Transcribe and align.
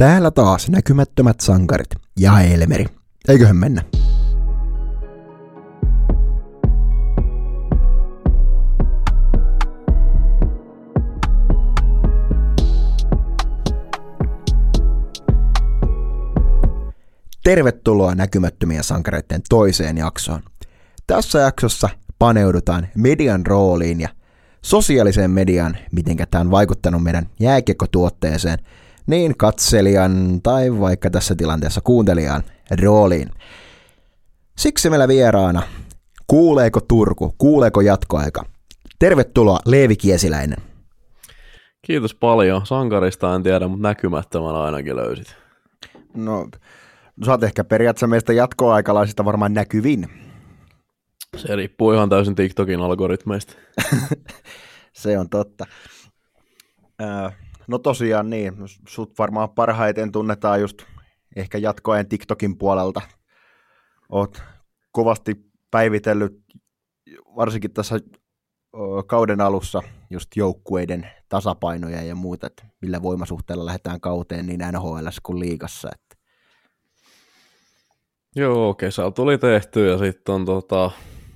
Täällä 0.00 0.30
taas 0.30 0.68
näkymättömät 0.68 1.40
sankarit 1.40 1.88
ja 2.18 2.40
Elmeri. 2.40 2.86
Eiköhän 3.28 3.56
mennä. 3.56 3.82
Tervetuloa 17.44 18.14
näkymättömien 18.14 18.84
sankareiden 18.84 19.40
toiseen 19.48 19.96
jaksoon. 19.96 20.42
Tässä 21.06 21.38
jaksossa 21.38 21.88
paneudutaan 22.18 22.88
median 22.96 23.46
rooliin 23.46 24.00
ja 24.00 24.08
sosiaaliseen 24.62 25.30
mediaan, 25.30 25.76
miten 25.92 26.16
tämä 26.30 26.40
on 26.40 26.50
vaikuttanut 26.50 27.02
meidän 27.02 27.28
jääkiekkotuotteeseen, 27.40 28.58
niin 29.10 29.36
katselijan 29.36 30.40
tai 30.42 30.80
vaikka 30.80 31.10
tässä 31.10 31.34
tilanteessa 31.34 31.80
kuuntelijan 31.80 32.42
rooliin. 32.82 33.30
Siksi 34.58 34.90
meillä 34.90 35.08
vieraana, 35.08 35.62
kuuleeko 36.26 36.80
Turku, 36.80 37.34
kuuleeko 37.38 37.80
jatkoaika? 37.80 38.44
Tervetuloa 38.98 39.58
Leevi 39.66 39.96
Kiesiläinen. 39.96 40.58
Kiitos 41.82 42.14
paljon. 42.14 42.66
Sankarista 42.66 43.34
en 43.34 43.42
tiedä, 43.42 43.68
mutta 43.68 43.88
näkymättömän 43.88 44.56
ainakin 44.56 44.96
löysit. 44.96 45.36
No, 46.14 46.48
sä 47.24 47.30
oot 47.30 47.42
ehkä 47.42 47.64
periaatteessa 47.64 48.06
meistä 48.06 48.32
jatkoaikalaisista 48.32 49.24
varmaan 49.24 49.54
näkyvin. 49.54 50.08
Se 51.36 51.56
riippuu 51.56 51.92
ihan 51.92 52.08
täysin 52.08 52.34
TikTokin 52.34 52.80
algoritmeista. 52.80 53.54
Se 54.92 55.18
on 55.18 55.28
totta. 55.28 55.66
No 57.70 57.78
tosiaan 57.78 58.30
niin, 58.30 58.54
sut 58.88 59.18
varmaan 59.18 59.50
parhaiten 59.50 60.12
tunnetaan 60.12 60.60
just 60.60 60.82
ehkä 61.36 61.58
jatkoajan 61.58 62.08
TikTokin 62.08 62.58
puolelta. 62.58 63.00
Oot 64.08 64.42
kovasti 64.92 65.36
päivitellyt 65.70 66.42
varsinkin 67.36 67.72
tässä 67.72 68.00
kauden 69.06 69.40
alussa 69.40 69.82
just 70.10 70.36
joukkueiden 70.36 71.10
tasapainoja 71.28 72.02
ja 72.02 72.14
muuta, 72.14 72.46
että 72.46 72.66
millä 72.80 73.02
voimasuhteella 73.02 73.66
lähdetään 73.66 74.00
kauteen 74.00 74.46
niin 74.46 74.60
NHL 74.72 75.08
kuin 75.22 75.40
liigassa. 75.40 75.88
Että. 75.94 76.16
Joo, 78.36 78.74
kesällä 78.74 79.10
tuli 79.10 79.38
tehty 79.38 79.88
ja 79.88 79.98
sitten 79.98 80.34
on 80.34 80.44
tota, 80.44 80.90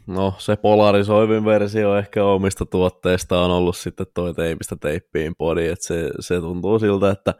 no 0.07 0.35
se 0.39 0.57
polarisoivin 0.57 1.45
versio 1.45 1.97
ehkä 1.97 2.25
omista 2.25 2.67
tuotteista 2.67 3.41
on 3.41 3.51
ollut 3.51 3.77
sitten 3.77 4.07
toi 4.15 4.35
teipistä 4.35 4.77
teippiin 4.81 5.35
podi, 5.39 5.67
että 5.67 5.87
se, 5.87 6.11
se 6.21 6.41
tuntuu 6.41 6.79
siltä, 6.79 7.11
että 7.11 7.35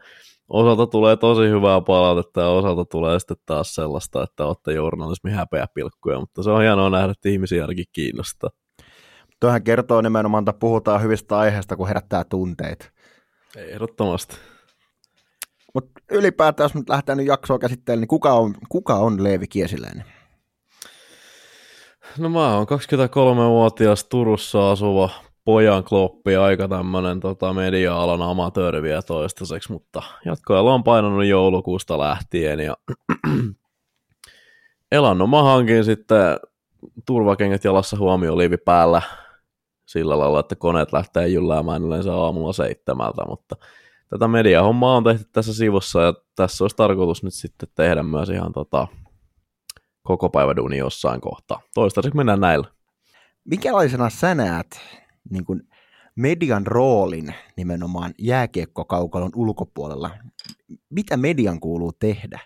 osalta 0.49 0.87
tulee 0.87 1.15
tosi 1.17 1.49
hyvää 1.49 1.81
palautetta 1.81 2.41
ja 2.41 2.47
osalta 2.47 2.85
tulee 2.85 3.19
sitten 3.19 3.37
taas 3.45 3.75
sellaista, 3.75 4.23
että 4.23 4.45
olette 4.45 4.73
journalismi 4.73 5.31
häpeä 5.31 5.67
pilkkuja, 5.73 6.19
mutta 6.19 6.43
se 6.43 6.49
on 6.49 6.61
hienoa 6.61 6.89
nähdä, 6.89 7.11
että 7.11 7.29
ihmisiä 7.29 7.63
ainakin 7.63 7.85
kiinnostaa. 7.91 8.49
Tuohan 9.39 9.63
kertoo 9.63 10.01
nimenomaan, 10.01 10.41
että 10.41 10.59
puhutaan 10.59 11.01
hyvistä 11.01 11.37
aiheista, 11.37 11.75
kun 11.75 11.87
herättää 11.87 12.23
tunteita. 12.23 12.85
Ehdottomasti. 13.55 14.35
Mutta 15.73 16.01
ylipäätään, 16.11 16.65
jos 16.65 16.75
nyt 16.75 16.89
lähdetään 16.89 17.17
nyt 17.17 17.27
jaksoa 17.27 17.59
käsittelemään, 17.59 18.01
niin 18.01 18.07
kuka 18.07 18.33
on, 18.33 18.55
kuka 18.69 18.95
on 18.95 19.23
Leevi 19.23 19.47
Kiesiläinen? 19.47 20.14
No 22.17 22.29
mä 22.29 22.55
oon 22.55 22.67
23-vuotias 22.67 24.03
Turussa 24.03 24.71
asuva 24.71 25.09
pojan 25.45 25.83
kloppi, 25.83 26.35
aika 26.35 26.67
tämmönen 26.67 27.19
tota, 27.19 27.53
media-alan 27.53 28.21
amatööri 28.21 28.81
vielä 28.81 29.01
toistaiseksi, 29.01 29.71
mutta 29.71 30.01
jatkoajalla 30.25 30.73
on 30.73 30.83
painanut 30.83 31.25
joulukuusta 31.25 31.99
lähtien 31.99 32.59
ja 32.59 32.77
elannon 34.91 35.29
mä 35.29 35.43
hankin 35.43 35.85
sitten 35.85 36.39
turvakengät 37.05 37.63
jalassa 37.63 37.97
huomioliivi 37.97 38.57
päällä 38.57 39.01
sillä 39.85 40.19
lailla, 40.19 40.39
että 40.39 40.55
koneet 40.55 40.93
lähtee 40.93 41.27
jylläämään 41.27 41.83
yleensä 41.83 42.15
aamulla 42.15 42.53
seitsemältä, 42.53 43.25
mutta 43.27 43.55
tätä 44.09 44.27
mediahommaa 44.27 44.97
on 44.97 45.03
tehty 45.03 45.25
tässä 45.31 45.53
sivussa 45.53 46.01
ja 46.01 46.13
tässä 46.35 46.63
olisi 46.63 46.75
tarkoitus 46.75 47.23
nyt 47.23 47.33
sitten 47.33 47.69
tehdä 47.75 48.03
myös 48.03 48.29
ihan 48.29 48.53
tota, 48.53 48.87
koko 50.05 50.29
päivä 50.29 50.55
duuni 50.55 50.77
jossain 50.77 51.21
kohtaa. 51.21 51.61
Toistaiseksi 51.73 52.17
mennään 52.17 52.39
näillä. 52.39 52.67
Mikälaisena 53.45 54.09
sä 54.09 54.35
näet 54.35 54.81
niin 55.29 55.45
kuin 55.45 55.61
median 56.15 56.67
roolin 56.67 57.35
nimenomaan 57.57 58.13
jääkiekkokaukalon 58.19 59.31
ulkopuolella? 59.35 60.09
Mitä 60.89 61.17
median 61.17 61.59
kuuluu 61.59 61.91
tehdä? 61.99 62.39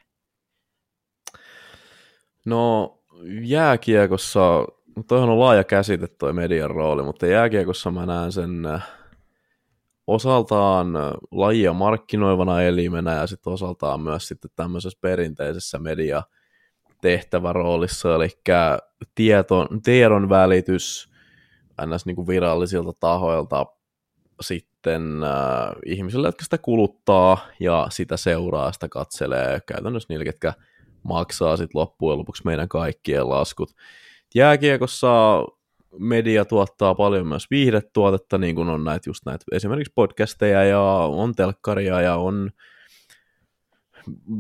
No 2.46 2.94
jääkiekossa, 3.42 4.66
toihan 5.08 5.30
on 5.30 5.40
laaja 5.40 5.64
käsite 5.64 6.08
toi 6.08 6.34
median 6.34 6.72
rooli, 6.72 7.04
mutta 7.04 7.28
jääkiekossa 7.28 7.92
mä 7.92 8.06
näen 8.06 8.32
sen 8.32 8.66
äh, 8.66 8.88
osaltaan 10.08 10.96
äh, 10.96 11.12
lajia 11.32 11.74
markkinoivana 11.74 12.62
elimenä 12.62 13.16
ja 13.16 13.28
sitten 13.28 13.54
osaltaan 13.54 14.02
myös 14.02 14.28
sitten 14.28 14.52
tämmöisessä 14.56 15.00
perinteisessä 15.02 15.80
media 15.80 16.24
tehtäväroolissa, 17.02 18.16
eli 18.16 18.30
tieton, 19.16 19.68
tiedon 19.84 20.30
välitys 20.30 21.10
ns. 21.86 22.06
Niin 22.06 22.16
kuin 22.16 22.28
virallisilta 22.28 22.94
tahoilta 23.00 23.66
sitten 24.42 25.24
äh, 25.24 25.76
ihmisille, 25.86 26.28
jotka 26.28 26.44
sitä 26.44 26.58
kuluttaa 26.58 27.48
ja 27.60 27.88
sitä 27.90 28.18
seuraa, 28.18 28.72
sitä 28.72 28.90
katselee 28.90 29.60
käytännössä 29.66 30.08
niille, 30.10 30.26
ketkä 30.26 30.54
maksaa 31.04 31.58
sitten 31.58 31.80
loppujen 31.80 32.20
lopuksi 32.20 32.46
meidän 32.46 32.70
kaikkien 32.70 33.30
laskut. 33.30 33.70
Jääkiekossa 34.36 35.44
media 36.00 36.46
tuottaa 36.46 36.96
paljon 36.96 37.28
myös 37.28 37.46
viihdetuotetta, 37.52 38.38
niin 38.38 38.56
kuin 38.56 38.70
on 38.70 38.84
näitä 38.84 39.10
just 39.10 39.26
näitä 39.26 39.46
esimerkiksi 39.52 39.94
podcasteja 39.96 40.64
ja 40.64 40.82
on 41.10 41.36
telkkaria 41.36 42.02
ja 42.02 42.16
on 42.16 42.52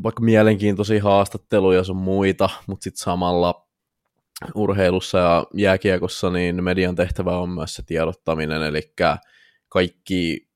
vaikka 0.04 0.24
mielenkiintoisia 0.24 1.04
haastatteluja 1.04 1.84
sun 1.84 1.98
muita, 1.98 2.50
mutta 2.68 2.84
sitten 2.84 3.04
samalla 3.04 3.68
urheilussa 4.56 5.18
ja 5.18 5.46
jääkiekossa 5.54 6.30
niin 6.30 6.64
median 6.64 6.96
tehtävä 6.96 7.38
on 7.38 7.50
myös 7.50 7.76
se 7.76 7.84
tiedottaminen, 7.86 8.64
eli 8.64 8.94
kaikki 9.70 10.50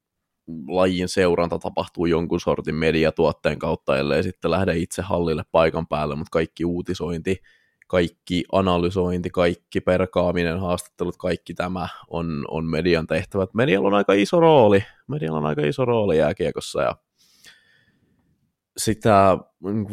lajin 0.67 1.09
seuranta 1.09 1.59
tapahtuu 1.59 2.05
jonkun 2.05 2.39
sortin 2.39 2.75
mediatuotteen 2.75 3.59
kautta, 3.59 3.97
ellei 3.97 4.23
sitten 4.23 4.51
lähde 4.51 4.77
itse 4.77 5.01
hallille 5.01 5.43
paikan 5.51 5.87
päälle, 5.87 6.15
mutta 6.15 6.31
kaikki 6.31 6.65
uutisointi, 6.65 7.41
kaikki 7.87 8.43
analysointi, 8.51 9.29
kaikki 9.29 9.81
perkaaminen, 9.81 10.59
haastattelut, 10.59 11.17
kaikki 11.17 11.53
tämä 11.53 11.87
on, 12.09 12.45
on 12.47 12.65
median 12.65 13.07
tehtävä. 13.07 13.47
Medialla 13.53 13.87
on 13.87 13.93
aika 13.93 14.13
iso 14.13 14.39
rooli, 14.39 14.83
medialla 15.07 15.39
on 15.39 15.45
aika 15.45 15.61
iso 15.61 15.85
rooli 15.85 16.17
jääkiekossa 16.17 16.81
ja 16.81 16.95
sitä 18.77 19.37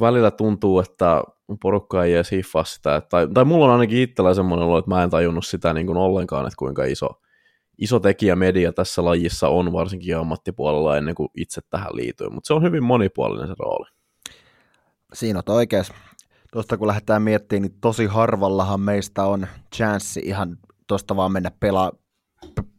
välillä 0.00 0.30
tuntuu, 0.30 0.80
että 0.80 1.22
porukka 1.62 2.04
ei 2.04 2.14
edes 2.14 2.30
hiffaa 2.30 2.64
sitä, 2.64 3.00
tai, 3.00 3.28
tai 3.34 3.44
mulla 3.44 3.64
on 3.64 3.72
ainakin 3.72 3.98
itsellä 3.98 4.34
semmoinen 4.34 4.66
olo, 4.66 4.78
että 4.78 4.90
mä 4.90 5.02
en 5.02 5.10
tajunnut 5.10 5.46
sitä 5.46 5.72
niin 5.72 5.86
kuin 5.86 5.98
ollenkaan, 5.98 6.46
että 6.46 6.56
kuinka 6.58 6.84
iso, 6.84 7.08
iso 7.78 8.00
tekijä 8.00 8.36
media 8.36 8.72
tässä 8.72 9.04
lajissa 9.04 9.48
on, 9.48 9.72
varsinkin 9.72 10.16
ammattipuolella 10.16 10.96
ennen 10.96 11.14
kuin 11.14 11.28
itse 11.36 11.60
tähän 11.70 11.96
liityin, 11.96 12.34
mutta 12.34 12.46
se 12.46 12.54
on 12.54 12.62
hyvin 12.62 12.84
monipuolinen 12.84 13.48
se 13.48 13.54
rooli. 13.58 13.90
Siinä 15.12 15.42
on 15.46 15.54
oikeassa. 15.54 15.94
Tuosta 16.52 16.76
kun 16.76 16.86
lähdetään 16.86 17.22
miettimään, 17.22 17.62
niin 17.62 17.80
tosi 17.80 18.06
harvallahan 18.06 18.80
meistä 18.80 19.24
on 19.24 19.46
chanssi 19.76 20.20
ihan 20.24 20.56
tuosta 20.86 21.16
vaan 21.16 21.32
mennä 21.32 21.50
pelaa 21.60 21.92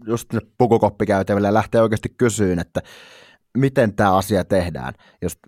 just 0.08 0.30
pukukoppikäytäville 0.58 1.48
ja 1.48 1.54
lähteä 1.54 1.82
oikeasti 1.82 2.10
kysyyn, 2.10 2.60
että 2.60 2.82
miten 3.58 3.96
tämä 3.96 4.18
asia 4.18 4.46
tehdään. 4.46 4.94
Jos 5.22 5.40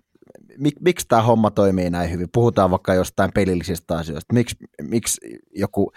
mik, 0.58 0.74
miksi 0.80 1.08
tämä 1.08 1.22
homma 1.22 1.50
toimii 1.50 1.90
näin 1.90 2.10
hyvin? 2.10 2.28
Puhutaan 2.32 2.70
vaikka 2.70 2.94
jostain 2.94 3.30
pelillisistä 3.34 3.96
asioista. 3.96 4.34
Miks, 4.34 4.56
miksi 4.82 5.20
joku, 5.54 5.92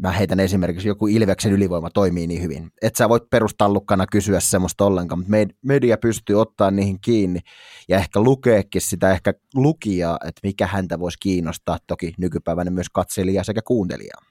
mä 0.00 0.12
heitän 0.12 0.40
esimerkiksi, 0.40 0.88
joku 0.88 1.06
Ilveksen 1.06 1.52
ylivoima 1.52 1.90
toimii 1.90 2.26
niin 2.26 2.42
hyvin? 2.42 2.70
Et 2.82 2.96
sä 2.96 3.08
voit 3.08 3.30
perustallukana 3.30 4.06
kysyä 4.06 4.40
semmoista 4.40 4.84
ollenkaan, 4.84 5.18
mutta 5.18 5.32
media 5.62 5.96
pystyy 5.98 6.40
ottaa 6.40 6.70
niihin 6.70 7.00
kiinni 7.00 7.40
ja 7.88 7.98
ehkä 7.98 8.20
lukeekin 8.20 8.80
sitä 8.80 9.12
ehkä 9.12 9.34
lukijaa, 9.54 10.18
että 10.24 10.40
mikä 10.42 10.66
häntä 10.66 10.98
voisi 10.98 11.18
kiinnostaa, 11.20 11.78
toki 11.86 12.14
nykypäivänä 12.18 12.70
myös 12.70 12.90
katselijaa 12.92 13.44
sekä 13.44 13.60
kuuntelijaa. 13.62 14.22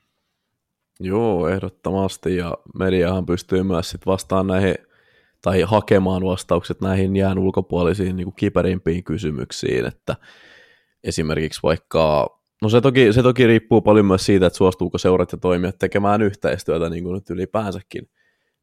Joo, 1.00 1.48
ehdottomasti, 1.48 2.36
ja 2.36 2.58
mediahan 2.80 3.26
pystyy 3.26 3.64
myös 3.64 3.90
sit 3.90 4.06
vastaan 4.06 4.48
näihin 4.48 4.76
tai 5.42 5.62
hakemaan 5.62 6.24
vastaukset 6.24 6.82
näihin 6.82 7.16
jään 7.16 7.40
ulkopuolisiin 7.40 8.16
niin 8.16 8.26
kuin 8.26 8.36
kiperimpiin 8.36 9.04
kysymyksiin, 9.04 9.86
että 9.86 10.16
esimerkiksi 11.04 11.60
vaikka, 11.64 12.28
no 12.62 12.70
se 12.70 12.82
toki, 12.82 13.14
se 13.14 13.24
toki 13.24 13.48
riippuu 13.48 13.82
paljon 13.82 14.06
myös 14.06 14.26
siitä, 14.26 14.46
että 14.48 14.58
suostuuko 14.58 14.98
seurat 14.98 15.32
ja 15.32 15.38
toimijat 15.38 15.78
tekemään 15.80 16.22
yhteistyötä 16.22 16.90
niin 16.90 17.04
kuin 17.04 17.14
nyt 17.14 17.30
ylipäänsäkin 17.30 18.10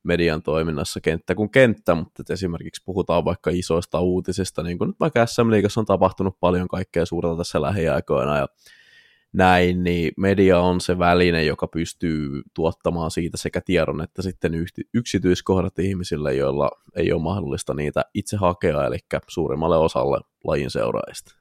median 0.02 0.42
toiminnassa 0.42 1.00
kenttä 1.00 1.34
kuin 1.34 1.50
kenttä, 1.50 1.94
mutta 1.94 2.22
että 2.22 2.32
esimerkiksi 2.32 2.82
puhutaan 2.84 3.24
vaikka 3.24 3.50
isoista 3.54 4.00
uutisista, 4.00 4.62
niin 4.62 4.78
kuin 4.78 4.88
nyt 4.88 5.00
vaikka 5.00 5.26
SM 5.26 5.50
Liigassa 5.50 5.80
on 5.80 5.86
tapahtunut 5.86 6.40
paljon 6.40 6.68
kaikkea 6.68 7.06
suurta 7.06 7.36
tässä 7.36 7.62
lähiaikoina 7.62 8.38
ja 8.38 8.48
näin, 9.34 9.84
niin 9.84 10.12
media 10.16 10.60
on 10.60 10.80
se 10.80 10.98
väline, 10.98 11.44
joka 11.44 11.66
pystyy 11.66 12.42
tuottamaan 12.54 13.10
siitä 13.10 13.36
sekä 13.36 13.60
tiedon 13.60 14.00
että 14.00 14.22
sitten 14.22 14.52
yksityiskohdat 14.94 15.78
ihmisille, 15.78 16.34
joilla 16.34 16.70
ei 16.96 17.12
ole 17.12 17.22
mahdollista 17.22 17.74
niitä 17.74 18.04
itse 18.14 18.36
hakea, 18.36 18.86
eli 18.86 18.98
suurimmalle 19.28 19.76
osalle 19.76 20.20
lajin 20.44 20.70
seuraajista. 20.70 21.34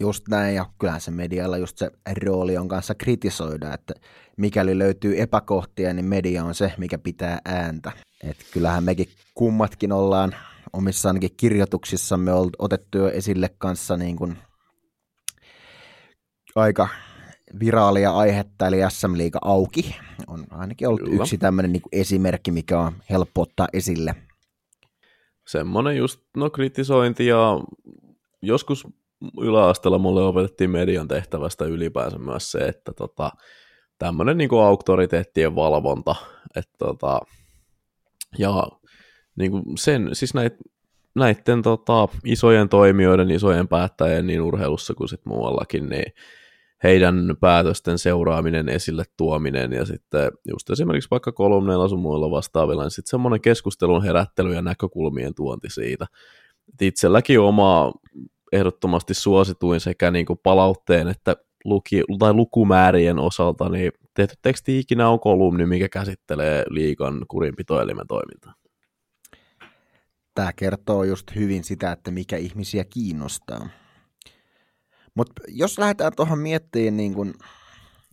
Just 0.00 0.28
näin, 0.28 0.54
ja 0.54 0.66
kyllähän 0.78 1.00
se 1.00 1.10
medialla 1.10 1.58
just 1.58 1.78
se 1.78 1.90
rooli 2.24 2.56
on 2.56 2.68
kanssa 2.68 2.94
kritisoida, 2.94 3.74
että 3.74 3.94
mikäli 4.36 4.78
löytyy 4.78 5.20
epäkohtia, 5.20 5.94
niin 5.94 6.04
media 6.04 6.44
on 6.44 6.54
se, 6.54 6.72
mikä 6.78 6.98
pitää 6.98 7.38
ääntä. 7.44 7.92
Et 8.24 8.36
kyllähän 8.52 8.84
mekin 8.84 9.08
kummatkin 9.34 9.92
ollaan 9.92 10.34
omissa 10.72 11.08
ainakin 11.08 11.30
kirjoituksissamme 11.36 12.30
otettu 12.58 12.98
jo 12.98 13.08
esille 13.08 13.50
kanssa 13.58 13.96
niin 13.96 14.16
kuin 14.16 14.36
aika 16.54 16.88
viraalia 17.60 18.10
aihetta, 18.10 18.66
eli 18.66 18.76
SM 18.88 19.16
Liiga 19.16 19.38
auki. 19.42 19.96
On 20.26 20.44
ainakin 20.50 20.88
ollut 20.88 21.00
Kyllä. 21.00 21.22
yksi 21.22 21.38
tämmöinen 21.38 21.72
niin 21.72 21.82
esimerkki, 21.92 22.50
mikä 22.50 22.80
on 22.80 22.92
helppo 23.10 23.42
ottaa 23.42 23.68
esille. 23.72 24.14
Semmoinen 25.46 25.96
just, 25.96 26.20
no 26.36 26.50
kritisointi 26.50 27.26
ja 27.26 27.60
joskus 28.42 28.86
yläasteella 29.40 29.98
mulle 29.98 30.22
opetettiin 30.22 30.70
median 30.70 31.08
tehtävästä 31.08 31.64
ylipäänsä 31.64 32.18
myös 32.18 32.50
se, 32.50 32.58
että 32.58 32.92
tota, 32.92 33.30
tämmöinen 33.98 34.38
niin 34.38 34.50
auktoriteettien 34.64 35.54
valvonta, 35.54 36.14
että 36.56 36.74
tota, 36.78 37.20
ja 38.38 38.68
niin 39.36 39.50
kuin 39.50 39.64
sen, 39.78 40.10
siis 40.12 40.34
näitä 40.34 40.56
näiden 41.14 41.62
tota, 41.62 42.08
isojen 42.24 42.68
toimijoiden, 42.68 43.30
isojen 43.30 43.68
päättäjien 43.68 44.26
niin 44.26 44.40
urheilussa 44.40 44.94
kuin 44.94 45.08
sitten 45.08 45.32
muuallakin, 45.32 45.88
niin 45.88 46.12
heidän 46.82 47.36
päätösten 47.40 47.98
seuraaminen, 47.98 48.68
esille 48.68 49.04
tuominen 49.16 49.72
ja 49.72 49.84
sitten 49.84 50.32
just 50.48 50.70
esimerkiksi 50.70 51.10
vaikka 51.10 51.32
kolumneilla 51.32 51.88
sun 51.88 52.00
muilla 52.00 52.30
vastaavilla, 52.30 52.82
niin 52.82 52.90
sitten 52.90 53.10
semmoinen 53.10 53.40
keskustelun 53.40 54.04
herättely 54.04 54.54
ja 54.54 54.62
näkökulmien 54.62 55.34
tuonti 55.34 55.70
siitä. 55.70 56.06
Et 56.74 56.82
itselläkin 56.82 57.40
oma 57.40 57.92
ehdottomasti 58.52 59.14
suosituin 59.14 59.80
sekä 59.80 60.10
niin 60.10 60.26
kuin 60.26 60.38
palautteen 60.42 61.08
että 61.08 61.36
luki, 61.64 62.02
tai 62.18 62.32
lukumäärien 62.32 63.18
osalta, 63.18 63.68
niin 63.68 63.92
tehty 64.14 64.36
teksti 64.42 64.78
ikinä 64.78 65.08
on 65.08 65.20
kolumni, 65.20 65.66
mikä 65.66 65.88
käsittelee 65.88 66.64
liikan 66.70 67.26
kurinpitoelimen 67.28 68.06
toimintaa. 68.06 68.54
Tämä 70.34 70.52
kertoo 70.52 71.04
just 71.04 71.34
hyvin 71.34 71.64
sitä, 71.64 71.92
että 71.92 72.10
mikä 72.10 72.36
ihmisiä 72.36 72.84
kiinnostaa. 72.84 73.68
Mutta 75.14 75.42
jos 75.48 75.78
lähdetään 75.78 76.12
tuohon 76.16 76.38
miettimään 76.38 76.96
niin 76.96 77.14
kun 77.14 77.34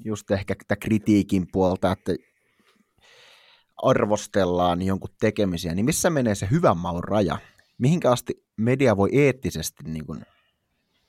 just 0.06 0.32
ehkä 0.32 0.56
tätä 0.56 0.76
kritiikin 0.76 1.48
puolta, 1.52 1.92
että 1.92 2.12
arvostellaan 3.84 4.82
jonkun 4.82 5.10
tekemisiä, 5.20 5.76
niin 5.76 5.86
missä 5.86 6.10
menee 6.10 6.36
se 6.36 6.48
hyvän 6.52 6.78
maun 6.78 7.04
raja? 7.04 7.38
Mihinkä 7.78 8.12
asti 8.12 8.46
media 8.58 8.98
voi 8.98 9.10
eettisesti, 9.14 9.84
niin 9.84 10.06
kun, 10.06 10.22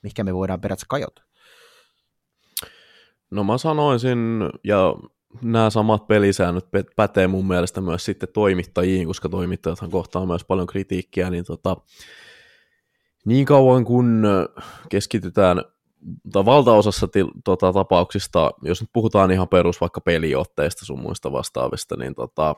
mihinkä 0.03 0.23
me 0.23 0.33
voidaan 0.33 0.61
periaatteessa 0.61 0.87
kajota? 0.89 1.21
No 3.31 3.43
mä 3.43 3.57
sanoisin, 3.57 4.19
ja 4.63 4.95
nämä 5.41 5.69
samat 5.69 6.07
pelisäännöt 6.07 6.65
pätee 6.95 7.27
mun 7.27 7.47
mielestä 7.47 7.81
myös 7.81 8.05
sitten 8.05 8.29
toimittajiin, 8.33 9.07
koska 9.07 9.29
toimittajathan 9.29 9.91
kohtaa 9.91 10.25
myös 10.25 10.45
paljon 10.45 10.67
kritiikkiä, 10.67 11.29
niin 11.29 11.45
tota, 11.45 11.77
niin 13.25 13.45
kauan 13.45 13.85
kun 13.85 14.23
keskitytään 14.89 15.61
tai 16.33 16.45
valtaosassa 16.45 17.07
til, 17.07 17.27
tota, 17.43 17.73
tapauksista, 17.73 18.51
jos 18.61 18.81
nyt 18.81 18.89
puhutaan 18.93 19.31
ihan 19.31 19.47
perus 19.47 19.81
vaikka 19.81 20.01
peliotteista 20.01 20.85
sun 20.85 20.99
muista 20.99 21.31
vastaavista, 21.31 21.97
niin 21.97 22.15
tota, 22.15 22.55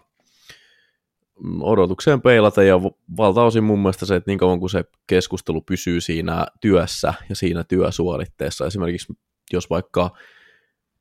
odotukseen 1.62 2.22
peilata 2.22 2.64
ja 2.64 2.82
valtaosin 3.18 3.64
mun 3.64 3.80
mielestä 3.80 4.06
se, 4.06 4.16
että 4.16 4.32
niin 4.32 4.40
kauan 4.40 4.60
kun 4.60 4.70
se 4.70 4.84
keskustelu 5.08 5.62
pysyy 5.62 6.02
siinä 6.02 6.46
työssä 6.62 7.14
ja 7.30 7.36
siinä 7.36 7.64
työsuoritteessa, 7.64 8.66
esimerkiksi 8.66 9.14
jos 9.54 9.70
vaikka 9.70 10.12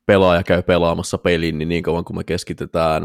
pelaaja 0.05 0.43
käy 0.43 0.63
pelaamassa 0.63 1.17
pelin, 1.17 1.57
niin 1.57 1.69
niin 1.69 1.83
kauan 1.83 2.05
kun 2.05 2.17
me 2.17 2.23
keskitetään 2.23 3.03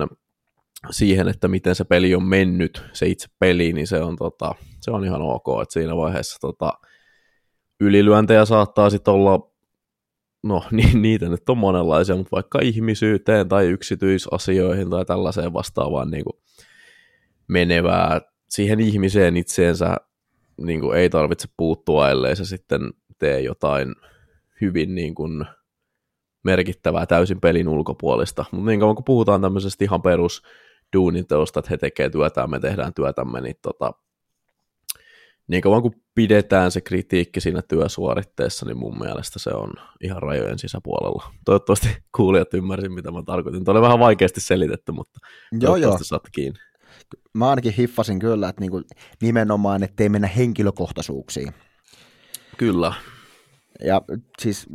siihen, 0.90 1.28
että 1.28 1.48
miten 1.48 1.74
se 1.74 1.84
peli 1.84 2.14
on 2.14 2.24
mennyt, 2.24 2.82
se 2.92 3.06
itse 3.06 3.28
peli, 3.38 3.72
niin 3.72 3.86
se 3.86 4.02
on, 4.02 4.16
tota, 4.16 4.54
se 4.80 4.90
on 4.90 5.04
ihan 5.04 5.22
ok, 5.22 5.46
että 5.62 5.72
siinä 5.72 5.96
vaiheessa 5.96 6.38
tota, 6.40 6.72
ylilyöntejä 7.80 8.44
saattaa 8.44 8.90
sitten 8.90 9.14
olla, 9.14 9.52
no 10.42 10.64
niin, 10.70 11.02
niitä 11.02 11.28
nyt 11.28 11.48
on 11.48 11.58
monenlaisia, 11.58 12.16
mutta 12.16 12.36
vaikka 12.36 12.58
ihmisyyteen 12.62 13.48
tai 13.48 13.66
yksityisasioihin 13.66 14.90
tai 14.90 15.04
tällaiseen 15.04 15.52
vastaavaan 15.52 16.10
niin 16.10 16.24
kuin 16.24 16.42
menevää 17.48 18.20
siihen 18.48 18.80
ihmiseen 18.80 19.36
itseensä 19.36 19.96
niin 20.60 20.80
kuin 20.80 20.98
ei 20.98 21.10
tarvitse 21.10 21.48
puuttua, 21.56 22.10
ellei 22.10 22.36
se 22.36 22.44
sitten 22.44 22.80
tee 23.18 23.40
jotain 23.40 23.94
hyvin 24.60 24.94
niin 24.94 25.14
kuin 25.14 25.46
merkittävää 26.44 27.06
täysin 27.06 27.40
pelin 27.40 27.68
ulkopuolista. 27.68 28.44
Mutta 28.52 28.70
niin 28.70 28.80
kauan 28.80 28.94
kun 28.94 29.04
puhutaan 29.04 29.40
tämmöisestä 29.42 29.84
ihan 29.84 30.02
perus 30.02 30.42
duuniteosta, 30.96 31.60
että 31.60 31.70
he 31.70 31.76
tekevät 31.76 32.12
työtään, 32.12 32.50
me 32.50 32.60
tehdään 32.60 32.94
työtämme, 32.94 33.40
niin 33.40 33.56
tota, 33.62 33.92
niin 35.50 35.62
kauan 35.62 35.82
kun 35.82 35.94
pidetään 36.14 36.70
se 36.70 36.80
kritiikki 36.80 37.40
siinä 37.40 37.62
työsuoritteessa, 37.62 38.66
niin 38.66 38.78
mun 38.78 38.98
mielestä 38.98 39.38
se 39.38 39.50
on 39.50 39.72
ihan 40.00 40.22
rajojen 40.22 40.58
sisäpuolella. 40.58 41.32
Toivottavasti 41.44 41.88
kuulijat 42.16 42.54
ymmärsivät, 42.54 42.94
mitä 42.94 43.10
mä 43.10 43.22
tarkoitin. 43.26 43.64
Tuo 43.64 43.72
oli 43.72 43.82
vähän 43.82 43.98
vaikeasti 43.98 44.40
selitetty, 44.40 44.92
mutta 44.92 45.20
joo, 45.52 45.60
toivottavasti 45.60 46.02
joo. 46.02 46.08
saatte 46.08 46.28
kiinni. 46.32 46.58
Mä 47.34 47.50
ainakin 47.50 47.72
hiffasin 47.72 48.18
kyllä, 48.18 48.48
että 48.48 48.60
niinku 48.60 48.82
nimenomaan, 49.22 49.82
ettei 49.82 50.08
mennä 50.08 50.28
henkilökohtaisuuksiin. 50.28 51.52
Kyllä. 52.56 52.92
Ja 53.84 54.02
siis 54.40 54.66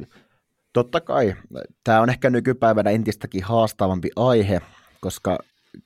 totta 0.73 1.01
kai, 1.01 1.35
tämä 1.83 2.01
on 2.01 2.09
ehkä 2.09 2.29
nykypäivänä 2.29 2.89
entistäkin 2.89 3.43
haastavampi 3.43 4.09
aihe, 4.15 4.61
koska 5.01 5.37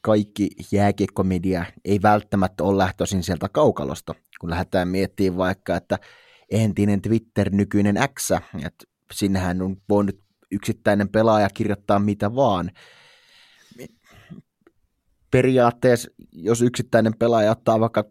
kaikki 0.01 0.49
jääkiekkomedia 0.71 1.65
ei 1.85 2.01
välttämättä 2.01 2.63
ole 2.63 2.77
lähtöisin 2.77 3.23
sieltä 3.23 3.49
kaukalosta, 3.49 4.15
kun 4.39 4.49
lähdetään 4.49 4.87
miettimään 4.87 5.37
vaikka, 5.37 5.75
että 5.75 5.99
entinen 6.51 7.01
Twitter, 7.01 7.49
nykyinen 7.49 7.95
X, 8.19 8.31
että 8.65 8.85
sinnehän 9.13 9.61
on 9.61 9.77
voinut 9.89 10.19
yksittäinen 10.51 11.09
pelaaja 11.09 11.49
kirjoittaa 11.53 11.99
mitä 11.99 12.35
vaan. 12.35 12.71
Periaatteessa, 15.31 16.09
jos 16.31 16.61
yksittäinen 16.61 17.13
pelaaja 17.19 17.51
ottaa 17.51 17.79
vaikka 17.79 18.03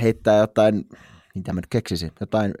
heittää 0.00 0.38
jotain, 0.38 0.84
mitä 1.34 1.52
mä 1.52 1.58
nyt 1.58 1.66
keksisin, 1.70 2.12
jotain 2.20 2.54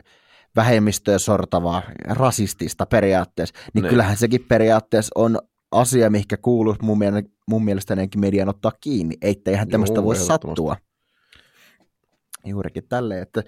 vähemmistöä 0.56 1.18
sortavaa, 1.18 1.82
rasistista 2.08 2.86
periaatteessa, 2.86 3.54
niin 3.74 3.82
ne. 3.82 3.88
kyllähän 3.88 4.16
sekin 4.16 4.44
periaatteessa 4.48 5.12
on 5.14 5.38
asia, 5.72 6.10
mikä 6.10 6.36
kuuluu 6.36 6.76
mun, 6.82 6.98
mielestä, 6.98 7.30
mun 7.48 7.64
mielestä 7.64 7.96
median 8.16 8.48
ottaa 8.48 8.72
kiinni, 8.80 9.14
eihän 9.46 9.68
tämmöistä 9.68 10.02
voi 10.02 10.16
sattua. 10.16 10.76
Juurikin 12.44 12.88
tälle, 12.88 13.20
että 13.20 13.42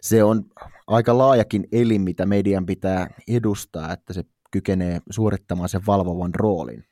se 0.00 0.24
on 0.24 0.44
aika 0.86 1.18
laajakin 1.18 1.68
elin, 1.72 2.02
mitä 2.02 2.26
median 2.26 2.66
pitää 2.66 3.10
edustaa, 3.28 3.92
että 3.92 4.12
se 4.12 4.24
kykenee 4.50 5.00
suorittamaan 5.10 5.68
sen 5.68 5.80
valvovan 5.86 6.34
roolin. 6.34 6.84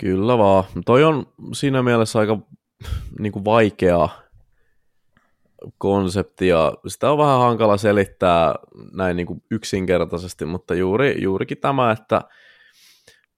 Kyllä 0.00 0.38
vaan. 0.38 0.64
Toi 0.86 1.04
on 1.04 1.26
siinä 1.52 1.82
mielessä 1.82 2.18
aika 2.18 2.38
niin 3.18 3.32
kuin 3.32 3.44
vaikea 3.44 4.08
konsepti 5.78 6.48
ja 6.48 6.72
sitä 6.86 7.10
on 7.10 7.18
vähän 7.18 7.38
hankala 7.38 7.76
selittää 7.76 8.54
näin 8.92 9.16
niin 9.16 9.26
kuin 9.26 9.42
yksinkertaisesti, 9.50 10.44
mutta 10.44 10.74
juuri, 10.74 11.22
juurikin 11.22 11.58
tämä, 11.58 11.90
että 11.90 12.20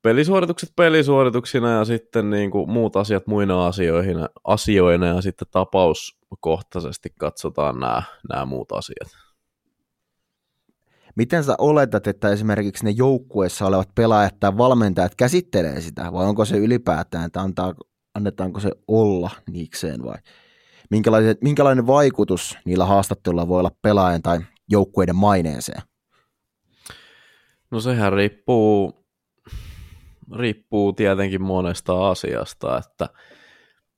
pelisuoritukset 0.02 0.72
pelisuorituksina 0.76 1.70
ja 1.70 1.84
sitten 1.84 2.30
niin 2.30 2.50
kuin 2.50 2.70
muut 2.70 2.96
asiat 2.96 3.26
muina 3.26 3.66
asioihin, 3.66 4.16
asioina 4.44 5.06
ja 5.06 5.22
sitten 5.22 5.48
tapauskohtaisesti 5.50 7.08
katsotaan 7.18 7.80
nämä, 7.80 8.02
nämä 8.28 8.44
muut 8.44 8.72
asiat. 8.72 9.28
Miten 11.16 11.44
sä 11.44 11.54
oletat, 11.58 12.06
että 12.06 12.28
esimerkiksi 12.28 12.84
ne 12.84 12.90
joukkueessa 12.90 13.66
olevat 13.66 13.94
pelaajat 13.94 14.40
tai 14.40 14.58
valmentajat 14.58 15.14
käsittelee 15.14 15.80
sitä, 15.80 16.12
vai 16.12 16.26
onko 16.26 16.44
se 16.44 16.56
ylipäätään, 16.56 17.26
että 17.26 17.40
antaa, 17.40 17.74
annetaanko 18.14 18.60
se 18.60 18.70
olla 18.88 19.30
niikseen 19.50 20.04
vai 20.04 20.16
minkälainen, 20.90 21.36
minkälainen 21.42 21.86
vaikutus 21.86 22.58
niillä 22.64 22.86
haastatteluilla 22.86 23.48
voi 23.48 23.58
olla 23.58 23.72
pelaajan 23.82 24.22
tai 24.22 24.40
joukkueiden 24.68 25.16
maineeseen? 25.16 25.82
No 27.70 27.80
sehän 27.80 28.12
riippuu 28.12 29.04
riippuu 30.36 30.92
tietenkin 30.92 31.42
monesta 31.42 32.08
asiasta, 32.10 32.78
että 32.78 33.08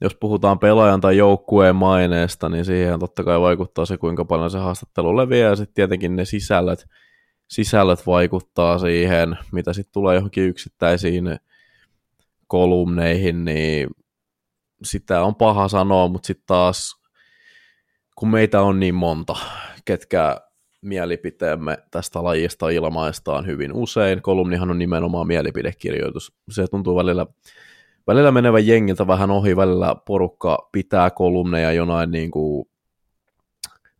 jos 0.00 0.14
puhutaan 0.14 0.58
pelaajan 0.58 1.00
tai 1.00 1.16
joukkueen 1.16 1.76
maineesta, 1.76 2.48
niin 2.48 2.64
siihen 2.64 3.00
totta 3.00 3.24
kai 3.24 3.40
vaikuttaa 3.40 3.86
se, 3.86 3.96
kuinka 3.96 4.24
paljon 4.24 4.50
se 4.50 4.58
haastattelu 4.58 5.16
leviää, 5.16 5.50
ja 5.50 5.56
sitten 5.56 5.74
tietenkin 5.74 6.16
ne 6.16 6.24
sisällöt, 6.24 6.86
sisällöt 7.50 8.06
vaikuttaa 8.06 8.78
siihen, 8.78 9.38
mitä 9.52 9.72
sitten 9.72 9.92
tulee 9.92 10.14
johonkin 10.14 10.44
yksittäisiin 10.44 11.38
kolumneihin, 12.46 13.44
niin 13.44 13.88
sitä 14.82 15.22
on 15.22 15.34
paha 15.34 15.68
sanoa, 15.68 16.08
mutta 16.08 16.26
sitten 16.26 16.46
taas, 16.46 17.02
kun 18.16 18.30
meitä 18.30 18.62
on 18.62 18.80
niin 18.80 18.94
monta, 18.94 19.36
ketkä 19.84 20.36
mielipiteemme 20.82 21.78
tästä 21.90 22.24
lajista 22.24 22.68
ilmaistaan 22.68 23.46
hyvin 23.46 23.72
usein. 23.72 24.22
Kolumnihan 24.22 24.70
on 24.70 24.78
nimenomaan 24.78 25.26
mielipidekirjoitus. 25.26 26.32
Se 26.50 26.66
tuntuu 26.66 26.96
välillä, 26.96 27.26
välillä 28.06 28.30
menevän 28.30 28.66
jengiltä 28.66 29.06
vähän 29.06 29.30
ohi, 29.30 29.56
välillä 29.56 29.96
porukka 30.06 30.68
pitää 30.72 31.10
kolumneja 31.10 31.72
jonain 31.72 32.10
niin 32.10 32.30
kuin, 32.30 32.68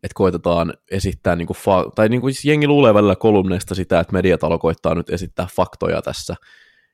että 0.03 0.15
koitetaan 0.15 0.73
esittää, 0.91 1.35
niin 1.35 1.47
kuin 1.47 1.57
fa- 1.57 1.91
tai 1.95 2.09
niin 2.09 2.21
kuin 2.21 2.33
siis 2.33 2.45
jengi 2.45 2.67
luulee 2.67 2.93
välillä 2.93 3.15
kolumneista 3.15 3.75
sitä, 3.75 3.99
että 3.99 4.13
mediatalo 4.13 4.59
koittaa 4.59 4.95
nyt 4.95 5.09
esittää 5.09 5.47
faktoja 5.55 6.01
tässä, 6.01 6.35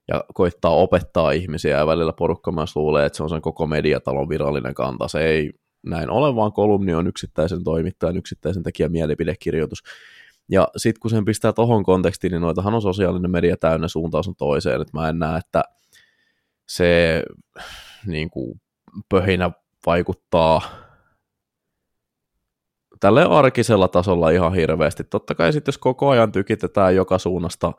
ja 0.08 0.24
koittaa 0.34 0.72
opettaa 0.72 1.32
ihmisiä, 1.32 1.78
ja 1.78 1.88
välillä 1.88 2.14
porukka 2.14 2.52
myös 2.52 2.76
luulee, 2.76 3.06
että 3.06 3.18
se 3.18 3.24
on 3.24 3.30
sen 3.30 3.42
koko 3.42 3.68
mediatalon 3.68 4.30
virallinen 4.30 4.74
kanta. 4.74 5.08
Se 5.08 5.20
ei 5.20 5.52
näin 5.84 6.10
ole, 6.10 6.36
vaan 6.36 6.54
kolumni 6.54 6.94
on 6.94 7.08
yksittäisen 7.08 7.64
toimittajan, 7.64 8.18
yksittäisen 8.18 8.64
tekijän 8.64 8.92
mielipidekirjoitus. 8.92 9.84
Ja 10.50 10.68
sitten 10.78 11.00
kun 11.00 11.12
sen 11.12 11.26
pistää 11.26 11.54
tohon 11.54 11.84
kontekstiin, 11.84 12.32
niin 12.32 12.42
noitahan 12.42 12.74
on 12.74 12.82
sosiaalinen 12.82 13.32
media 13.32 13.58
täynnä 13.58 13.88
suuntaus 13.88 14.28
on 14.28 14.36
toiseen, 14.36 14.82
että 14.82 14.98
mä 14.98 15.10
en 15.10 15.20
näe, 15.20 15.38
että 15.38 15.64
se 16.68 17.24
niin 18.06 18.30
kuin, 18.30 18.62
pöhinä 19.10 19.52
vaikuttaa 19.86 20.62
tälle 23.00 23.24
arkisella 23.24 23.88
tasolla 23.88 24.30
ihan 24.30 24.54
hirveästi. 24.54 25.04
Totta 25.04 25.36
kai 25.36 25.54
sitten 25.54 25.72
jos 25.72 25.78
koko 25.78 26.10
ajan 26.10 26.32
tykitetään 26.32 26.96
joka 26.96 27.18
suunnasta 27.18 27.74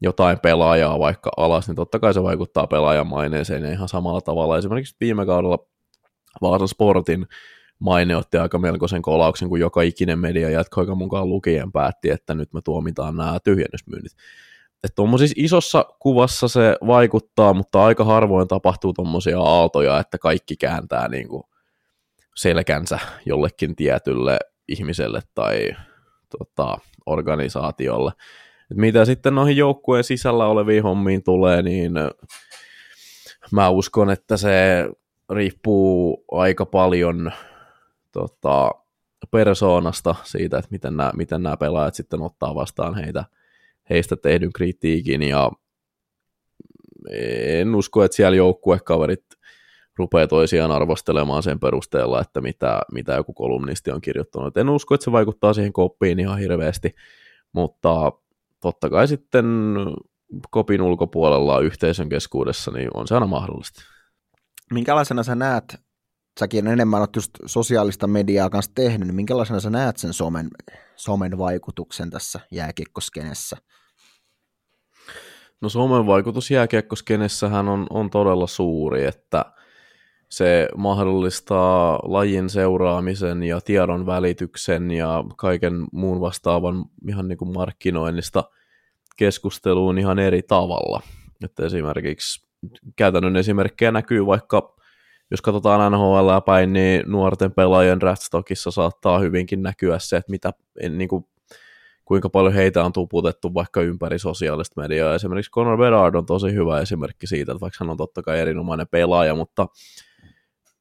jotain 0.00 0.38
pelaajaa 0.38 0.98
vaikka 0.98 1.30
alas, 1.36 1.68
niin 1.68 1.76
totta 1.76 1.98
kai 1.98 2.14
se 2.14 2.22
vaikuttaa 2.22 2.66
pelaajan 2.66 3.06
maineeseen 3.06 3.72
ihan 3.72 3.88
samalla 3.88 4.20
tavalla. 4.20 4.58
Esimerkiksi 4.58 4.96
viime 5.00 5.26
kaudella 5.26 5.58
Vaasan 6.40 6.68
Sportin 6.68 7.26
maine 7.78 8.16
otti 8.16 8.38
aika 8.38 8.58
melkoisen 8.58 9.02
kolauksen, 9.02 9.48
kun 9.48 9.60
joka 9.60 9.82
ikinen 9.82 10.18
media 10.18 10.50
jatkoika 10.50 10.94
mukaan 10.94 11.28
lukien 11.28 11.72
päätti, 11.72 12.10
että 12.10 12.34
nyt 12.34 12.52
me 12.52 12.60
tuomitaan 12.64 13.16
nämä 13.16 13.38
tyhjennysmyynnit. 13.44 14.12
Että 14.84 14.94
tuommoisessa 14.94 15.34
isossa 15.36 15.84
kuvassa 15.98 16.48
se 16.48 16.76
vaikuttaa, 16.86 17.54
mutta 17.54 17.84
aika 17.84 18.04
harvoin 18.04 18.48
tapahtuu 18.48 18.92
tuommoisia 18.92 19.40
aaltoja, 19.40 19.98
että 19.98 20.18
kaikki 20.18 20.56
kääntää 20.56 21.08
niin 21.08 21.28
kuin 21.28 21.42
selkänsä 22.36 22.98
jollekin 23.26 23.76
tietylle 23.76 24.38
ihmiselle 24.68 25.20
tai 25.34 25.70
tota, 26.38 26.78
organisaatiolle. 27.06 28.12
Et 28.70 28.76
mitä 28.76 29.04
sitten 29.04 29.34
noihin 29.34 29.56
joukkueen 29.56 30.04
sisällä 30.04 30.46
oleviin 30.46 30.82
hommiin 30.82 31.22
tulee, 31.22 31.62
niin 31.62 31.92
mä 33.50 33.68
uskon, 33.68 34.10
että 34.10 34.36
se 34.36 34.86
riippuu 35.30 36.24
aika 36.32 36.66
paljon 36.66 37.32
tota, 38.12 38.70
persoonasta 39.30 40.14
siitä, 40.24 40.58
että 40.58 40.70
miten 40.70 40.96
nämä, 40.96 41.12
miten 41.16 41.42
nämä 41.42 41.56
pelaajat 41.56 41.94
sitten 41.94 42.22
ottaa 42.22 42.54
vastaan 42.54 42.94
heitä, 42.94 43.24
heistä 43.90 44.16
tehdyn 44.16 44.52
kritiikin 44.52 45.22
ja 45.22 45.50
en 47.12 47.74
usko, 47.74 48.04
että 48.04 48.16
siellä 48.16 48.36
joukkuekaverit 48.36 49.24
rupeaa 49.96 50.26
toisiaan 50.26 50.70
arvostelemaan 50.70 51.42
sen 51.42 51.60
perusteella, 51.60 52.20
että 52.20 52.40
mitä, 52.40 52.80
mitä 52.92 53.12
joku 53.12 53.32
kolumnisti 53.32 53.90
on 53.90 54.00
kirjoittanut. 54.00 54.56
En 54.56 54.68
usko, 54.68 54.94
että 54.94 55.04
se 55.04 55.12
vaikuttaa 55.12 55.52
siihen 55.52 55.72
koppiin 55.72 56.20
ihan 56.20 56.38
hirveästi, 56.38 56.94
mutta 57.52 58.12
totta 58.60 58.90
kai 58.90 59.08
sitten 59.08 59.46
kopin 60.50 60.82
ulkopuolella 60.82 61.60
yhteisön 61.60 62.08
keskuudessa 62.08 62.70
niin 62.70 62.88
on 62.94 63.08
se 63.08 63.14
aina 63.14 63.26
mahdollista. 63.26 63.82
Minkälaisena 64.74 65.22
sä 65.22 65.34
näet, 65.34 65.80
säkin 66.40 66.66
enemmän 66.66 67.00
olet 67.00 67.16
just 67.16 67.30
sosiaalista 67.46 68.06
mediaa 68.06 68.50
kanssa 68.50 68.72
tehnyt, 68.74 69.08
niin 69.08 69.14
minkälaisena 69.14 69.60
sä 69.60 69.70
näet 69.70 69.96
sen 69.96 70.12
somen, 70.12 70.50
somen 70.96 71.38
vaikutuksen 71.38 72.10
tässä 72.10 72.40
jääkiekkoskenessä? 72.50 73.56
No 75.60 75.68
somen 75.68 76.06
vaikutus 76.06 76.50
jääkiekkoskenessähän 76.50 77.68
on, 77.68 77.86
on 77.90 78.10
todella 78.10 78.46
suuri, 78.46 79.04
että 79.04 79.44
se 80.28 80.68
mahdollistaa 80.76 82.00
lajin 82.02 82.50
seuraamisen 82.50 83.42
ja 83.42 83.60
tiedon 83.60 84.06
välityksen 84.06 84.90
ja 84.90 85.24
kaiken 85.36 85.86
muun 85.92 86.20
vastaavan 86.20 86.84
ihan 87.08 87.28
niin 87.28 87.38
kuin 87.38 87.52
markkinoinnista 87.52 88.44
keskusteluun 89.16 89.98
ihan 89.98 90.18
eri 90.18 90.42
tavalla. 90.42 91.02
Että 91.44 91.66
esimerkiksi 91.66 92.49
käytännön 92.96 93.36
esimerkkejä 93.36 93.92
näkyy 93.92 94.26
vaikka, 94.26 94.76
jos 95.30 95.42
katsotaan 95.42 95.92
NHL 95.92 96.38
päin, 96.46 96.72
niin 96.72 97.02
nuorten 97.06 97.52
pelaajien 97.52 98.00
draftstockissa 98.00 98.70
saattaa 98.70 99.18
hyvinkin 99.18 99.62
näkyä 99.62 99.98
se, 99.98 100.16
että 100.16 100.30
mitä, 100.30 100.52
niin 100.90 101.08
kuin, 101.08 101.24
kuinka 102.04 102.28
paljon 102.28 102.54
heitä 102.54 102.84
on 102.84 102.92
tuputettu 102.92 103.54
vaikka 103.54 103.82
ympäri 103.82 104.18
sosiaalista 104.18 104.80
mediaa. 104.80 105.14
Esimerkiksi 105.14 105.50
Conor 105.50 105.78
Bedard 105.78 106.14
on 106.14 106.26
tosi 106.26 106.52
hyvä 106.52 106.80
esimerkki 106.80 107.26
siitä, 107.26 107.52
että 107.52 107.60
vaikka 107.60 107.76
hän 107.80 107.90
on 107.90 107.96
totta 107.96 108.22
kai 108.22 108.40
erinomainen 108.40 108.88
pelaaja, 108.88 109.34
mutta 109.34 109.66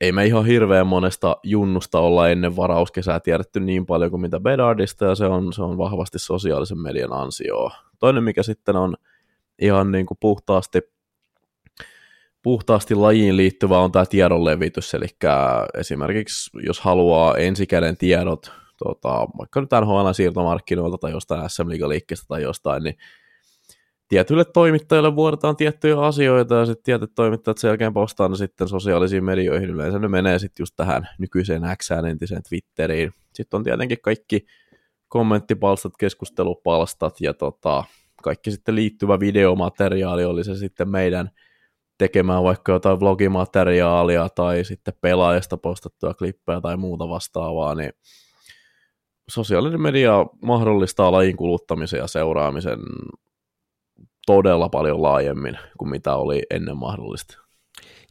ei 0.02 0.12
me 0.12 0.26
ihan 0.26 0.46
hirveän 0.46 0.88
monesta 0.88 1.38
junnusta 1.44 2.00
olla 2.00 2.30
ennen 2.30 2.56
varauskesää 2.56 3.20
tiedetty 3.20 3.60
niin 3.60 3.86
paljon 3.86 4.12
kuin 4.12 4.22
mitä 4.22 4.40
Bedardista, 4.40 5.06
ja 5.06 5.16
se 5.16 5.26
on, 5.26 5.54
se 5.54 5.64
on 5.64 5.78
vahvasti 5.78 6.20
sosiaalisen 6.20 6.80
median 6.80 7.14
ansioa. 7.14 7.72
Toinen, 8.00 8.24
mikä 8.24 8.44
sitten 8.44 8.76
on 8.76 8.96
ihan 9.62 9.92
niin 9.92 10.06
kuin 10.06 10.18
puhtaasti 10.22 10.82
puhtaasti 12.44 12.96
lajiin 12.96 13.38
liittyvä 13.38 13.80
on 13.80 13.92
tämä 13.92 14.06
tiedonlevitys, 14.06 14.94
eli 14.94 15.08
esimerkiksi 15.78 16.50
jos 16.66 16.80
haluaa 16.80 17.38
ensikäden 17.38 17.98
tiedot 17.98 18.52
tota, 18.78 19.28
vaikka 19.38 19.62
nyt 19.62 19.70
NHL 19.82 20.12
siirtomarkkinoilta 20.12 20.98
tai 20.98 21.12
jostain 21.12 21.50
SM 21.50 21.70
liikkeestä 21.88 22.26
tai 22.28 22.42
jostain, 22.42 22.84
niin 22.84 22.96
tietyille 24.08 24.46
toimittajille 24.46 25.16
vuodetaan 25.16 25.56
tiettyjä 25.56 26.00
asioita 26.00 26.56
ja 26.56 26.66
sitten 26.66 26.84
tietyt 26.84 27.12
toimittajat 27.16 27.58
sen 27.58 27.68
jälkeen 27.68 27.94
postaa 27.94 28.28
ne 28.28 28.36
sitten 28.36 28.68
sosiaalisiin 28.68 29.24
medioihin. 29.24 29.70
Yleensä 29.70 30.00
ne 30.00 30.08
menee 30.08 30.40
sitten 30.40 30.62
just 30.62 30.74
tähän 30.76 31.10
nykyiseen 31.20 31.62
X 31.78 31.92
entiseen 31.92 32.42
Twitteriin. 32.50 33.14
Sitten 33.34 33.58
on 33.58 33.64
tietenkin 33.64 33.98
kaikki 34.02 34.46
kommenttipalstat, 35.08 35.94
keskustelupalstat 36.00 37.22
ja 37.22 37.34
tota, 37.34 37.84
kaikki 38.24 38.52
sitten 38.52 38.76
liittyvä 38.76 39.20
videomateriaali, 39.20 40.26
oli 40.26 40.44
se 40.44 40.56
sitten 40.56 40.90
meidän 40.90 41.30
tekemään 42.00 42.44
vaikka 42.44 42.72
jotain 42.72 43.00
vlogimateriaalia 43.00 44.30
tai 44.30 44.64
sitten 44.64 44.94
pelaajasta 45.02 45.58
postattua 45.58 46.14
klippejä 46.14 46.62
tai 46.62 46.78
muuta 46.78 47.10
vastaavaa, 47.10 47.76
niin 47.76 47.92
sosiaalinen 49.30 49.82
media 49.82 50.26
mahdollistaa 50.42 51.12
lajin 51.12 51.38
kuluttamisen 51.38 51.98
ja 51.98 52.08
seuraamisen 52.08 52.80
todella 54.26 54.70
paljon 54.70 55.02
laajemmin 55.02 55.58
kuin 55.78 55.90
mitä 55.90 56.16
oli 56.16 56.44
ennen 56.50 56.78
mahdollista. 56.78 57.38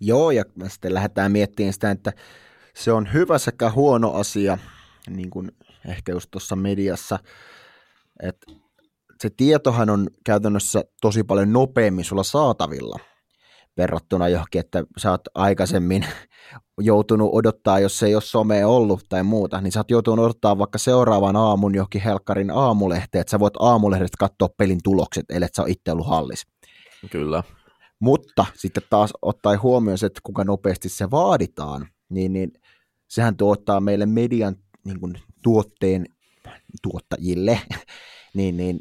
Joo, 0.01 0.31
ja 0.31 0.45
sitten 0.69 0.95
lähdetään 0.95 1.33
miettimään 1.33 1.73
sitä, 1.73 1.91
että 1.91 2.13
se 2.75 2.93
on 2.93 3.13
hyvä 3.13 3.39
sekä 3.39 3.71
huono 3.71 4.13
asia, 4.13 4.59
niin 5.11 5.31
kuin 5.31 5.53
ehkä 5.89 6.13
just 6.13 6.31
tuossa 6.31 6.57
mediassa, 6.57 7.19
että 8.23 8.53
se 9.21 9.31
tietohan 9.37 9.91
on 9.91 10.07
käytännössä 10.25 10.85
tosi 11.01 11.25
paljon 11.25 11.53
nopeammin 11.53 12.05
sulla 12.05 12.23
saatavilla 12.23 12.99
verrattuna 13.79 14.29
johonkin, 14.29 14.61
että 14.61 14.85
sä 14.99 15.11
oot 15.11 15.21
aikaisemmin 15.35 16.07
joutunut 16.81 17.31
odottaa, 17.33 17.81
jos 17.81 18.03
ei 18.03 18.15
ole 18.15 18.23
somea 18.23 18.69
ollut 18.69 19.05
tai 19.09 19.23
muuta, 19.23 19.61
niin 19.61 19.73
sä 19.73 19.81
oot 19.81 19.91
joutunut 19.91 20.25
odottaa 20.25 20.59
vaikka 20.59 20.79
seuraavan 20.79 21.37
aamun 21.37 21.75
johonkin 21.75 22.03
helkkarin 22.03 22.51
aamulehteen, 22.51 23.21
että 23.21 23.31
sä 23.31 23.41
voit 23.41 23.55
aamulehdestä 23.59 24.17
katsoa 24.19 24.49
pelin 24.57 24.81
tulokset, 24.85 25.25
ellei 25.29 25.49
sä 25.57 25.63
ole 25.63 25.71
itse 25.71 25.93
ollut 25.93 26.07
hallis. 26.07 26.47
Kyllä. 27.11 27.43
Mutta 28.01 28.47
sitten 28.55 28.83
taas 28.91 29.13
ottaa 29.23 29.59
huomioon 29.59 29.99
se, 29.99 30.07
että 30.07 30.21
kuinka 30.23 30.45
nopeasti 30.45 30.89
se 30.89 31.11
vaaditaan, 31.11 31.89
niin, 32.09 32.33
niin 32.33 32.53
sehän 33.09 33.37
tuottaa 33.37 33.81
meille 33.81 34.07
median 34.07 34.57
niin 34.85 35.01
kuin, 35.01 35.15
tuotteen 35.43 36.07
tuottajille 36.83 37.61
niin, 38.37 38.57
niin, 38.57 38.81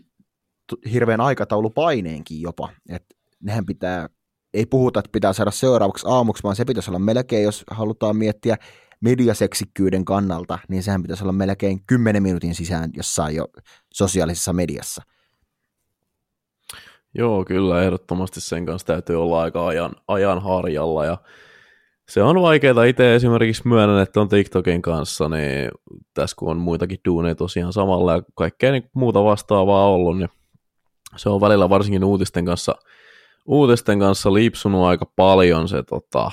hirveän 0.91 1.21
aikataulupaineenkin 1.21 2.41
jopa, 2.41 2.69
että 2.89 3.15
nehän 3.43 3.65
pitää 3.65 4.09
ei 4.57 4.65
puhuta, 4.65 4.99
että 4.99 5.09
pitää 5.11 5.33
saada 5.33 5.51
seuraavaksi 5.51 6.05
aamuksi, 6.09 6.43
vaan 6.43 6.55
se 6.55 6.65
pitäisi 6.65 6.91
olla 6.91 6.99
melkein, 6.99 7.43
jos 7.43 7.63
halutaan 7.71 8.17
miettiä 8.17 8.57
mediaseksikkyyden 9.01 10.05
kannalta, 10.05 10.59
niin 10.69 10.83
sehän 10.83 11.01
pitäisi 11.01 11.23
olla 11.23 11.33
melkein 11.33 11.79
10 11.87 12.23
minuutin 12.23 12.55
sisään 12.55 12.89
jossain 12.93 13.35
jo 13.35 13.47
sosiaalisessa 13.93 14.53
mediassa. 14.53 15.01
Joo, 17.13 17.45
kyllä, 17.45 17.83
ehdottomasti 17.83 18.41
sen 18.41 18.65
kanssa 18.65 18.87
täytyy 18.87 19.21
olla 19.21 19.41
aika 19.41 19.67
ajan, 19.67 19.91
ajan 20.07 20.41
harjalla 20.41 21.05
ja 21.05 21.17
se 22.09 22.23
on 22.23 22.41
vaikeaa. 22.41 22.83
Itse 22.83 23.15
esimerkiksi 23.15 23.67
myönnän, 23.67 24.01
että 24.01 24.21
on 24.21 24.29
TikTokin 24.29 24.81
kanssa, 24.81 25.29
niin 25.29 25.71
tässä 26.13 26.35
kun 26.39 26.51
on 26.51 26.57
muitakin 26.57 26.99
duuneja 27.05 27.35
tosiaan 27.35 27.73
samalla 27.73 28.13
ja 28.13 28.21
kaikkea 28.35 28.71
niin 28.71 28.89
muuta 28.93 29.23
vastaavaa 29.23 29.89
ollut, 29.89 30.17
niin 30.17 30.29
se 31.15 31.29
on 31.29 31.41
välillä 31.41 31.69
varsinkin 31.69 32.03
uutisten 32.03 32.45
kanssa, 32.45 32.75
uutisten 33.47 33.99
kanssa 33.99 34.33
lipsunut 34.33 34.85
aika 34.85 35.05
paljon 35.15 35.67
se, 35.67 35.83
tota, 35.83 36.31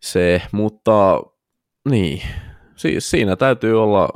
se 0.00 0.42
mutta 0.52 1.22
niin, 1.90 2.22
siis 2.76 3.10
siinä 3.10 3.36
täytyy 3.36 3.82
olla 3.82 4.08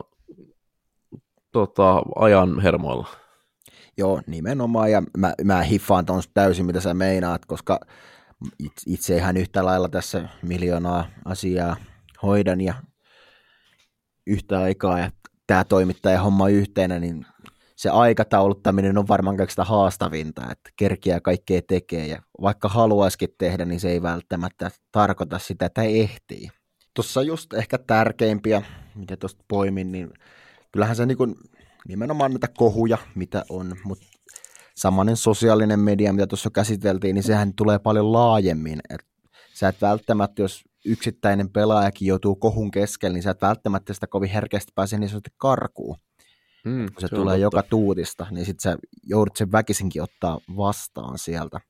tota, 1.53 2.03
ajan 2.17 2.61
hermoilla. 2.61 3.09
Joo, 3.97 4.23
nimenomaan, 4.27 4.91
ja 4.91 5.03
mä, 5.17 5.35
mä 5.45 5.63
hiffaan 5.63 6.07
ton 6.07 6.23
täysin, 6.35 6.67
mitä 6.67 6.81
sä 6.81 6.95
meinaat, 6.95 7.47
koska 7.47 7.81
itse 8.87 9.17
ihan 9.17 9.37
yhtä 9.37 9.65
lailla 9.65 9.89
tässä 9.89 10.29
miljoonaa 10.43 11.07
asiaa 11.25 11.77
hoidan 12.23 12.61
ja 12.61 12.75
yhtä 14.27 14.61
aikaa, 14.61 14.99
ja 14.99 15.11
tämä 15.47 15.65
toimittaja 15.65 16.23
homma 16.23 16.49
yhteenä, 16.49 16.99
niin 16.99 17.27
se 17.79 17.89
aikatauluttaminen 17.89 18.99
on 18.99 19.09
varmaan 19.09 19.37
kaikista 19.37 19.65
haastavinta, 19.65 20.43
että 20.51 20.71
kerkiä 20.77 21.21
kaikkea 21.21 21.61
tekee, 21.69 22.07
ja 22.07 22.23
vaikka 22.41 22.69
haluaisikin 22.69 23.29
tehdä, 23.39 23.65
niin 23.65 23.81
se 23.81 23.91
ei 23.91 24.03
välttämättä 24.03 24.71
tarkoita 24.93 25.39
sitä, 25.39 25.67
että 25.67 25.83
ehtii. 25.83 26.49
Tuossa 26.95 27.23
just 27.23 27.53
ehkä 27.53 27.79
tärkeimpiä, 27.79 28.63
mitä 28.95 29.17
tuosta 29.17 29.45
poimin, 29.49 29.93
niin 29.93 30.11
kyllähän 30.73 30.97
se 30.97 31.07
niin 31.07 31.19
kuin, 31.19 31.35
nimenomaan 31.89 32.31
näitä 32.31 32.49
kohuja, 32.49 32.99
mitä 33.15 33.45
on, 33.49 33.77
mutta 33.85 34.07
samanen 34.77 35.17
sosiaalinen 35.17 35.81
media, 35.81 36.13
mitä 36.13 36.27
tuossa 36.27 36.51
käsiteltiin, 36.51 37.15
niin 37.15 37.23
sehän 37.23 37.55
tulee 37.55 37.79
paljon 37.79 38.13
laajemmin. 38.13 38.81
Et 38.91 39.01
sä 39.55 39.69
et 39.69 39.83
välttämättä, 39.83 40.43
jos 40.43 40.65
yksittäinen 40.85 41.51
pelaajakin 41.51 42.09
joutuu 42.09 42.37
kohun 42.37 42.71
keskelle, 42.71 43.15
niin 43.15 43.23
sä 43.23 43.31
et 43.31 43.43
välttämättä 43.43 43.95
sitä 43.95 44.07
kovin 44.07 44.31
herkästi 44.31 44.73
pääse 44.75 44.99
niin 44.99 45.09
sanotusti 45.09 45.37
karkuun. 45.37 45.97
Mm, 46.65 46.87
kun 46.87 47.01
se, 47.01 47.09
se 47.09 47.15
tulee 47.15 47.39
joka 47.39 47.63
tuutista, 47.63 48.27
niin 48.31 48.47
sitten 48.47 48.63
sä 48.63 48.79
joudut 49.03 49.37
sen 49.37 49.53
väkisinkin 49.53 50.03
ottaa 50.03 50.39
vastaan 50.57 51.19
sieltä. 51.19 51.61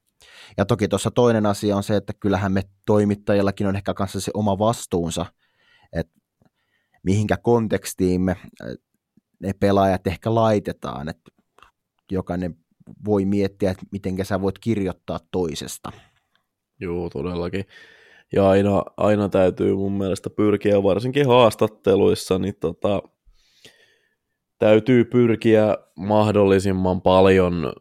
Ja 0.56 0.64
toki 0.64 0.88
tuossa 0.88 1.10
toinen 1.10 1.46
asia 1.46 1.76
on 1.76 1.82
se, 1.82 1.96
että 1.96 2.12
kyllähän 2.20 2.52
me 2.52 2.62
toimittajillakin 2.86 3.66
on 3.66 3.76
ehkä 3.76 3.94
kanssa 3.94 4.20
se 4.20 4.30
oma 4.34 4.58
vastuunsa, 4.58 5.26
että 5.92 6.12
mihinkä 7.02 7.36
kontekstiin 7.36 8.20
me 8.20 8.36
ne 9.40 9.52
pelaajat 9.60 10.06
ehkä 10.06 10.34
laitetaan, 10.34 11.08
että 11.08 11.30
jokainen 12.12 12.56
voi 13.04 13.24
miettiä, 13.24 13.70
että 13.70 13.86
miten 13.92 14.24
sä 14.24 14.40
voit 14.40 14.58
kirjoittaa 14.58 15.20
toisesta. 15.30 15.92
Joo, 16.80 17.10
todellakin. 17.10 17.64
Ja 18.32 18.48
aina, 18.48 18.82
aina 18.96 19.28
täytyy 19.28 19.74
mun 19.76 19.92
mielestä 19.92 20.30
pyrkiä, 20.30 20.82
varsinkin 20.82 21.26
haastatteluissa, 21.26 22.38
niin 22.38 22.54
tota, 22.60 23.02
täytyy 24.58 25.04
pyrkiä 25.04 25.76
mahdollisimman 25.96 27.02
paljon 27.02 27.72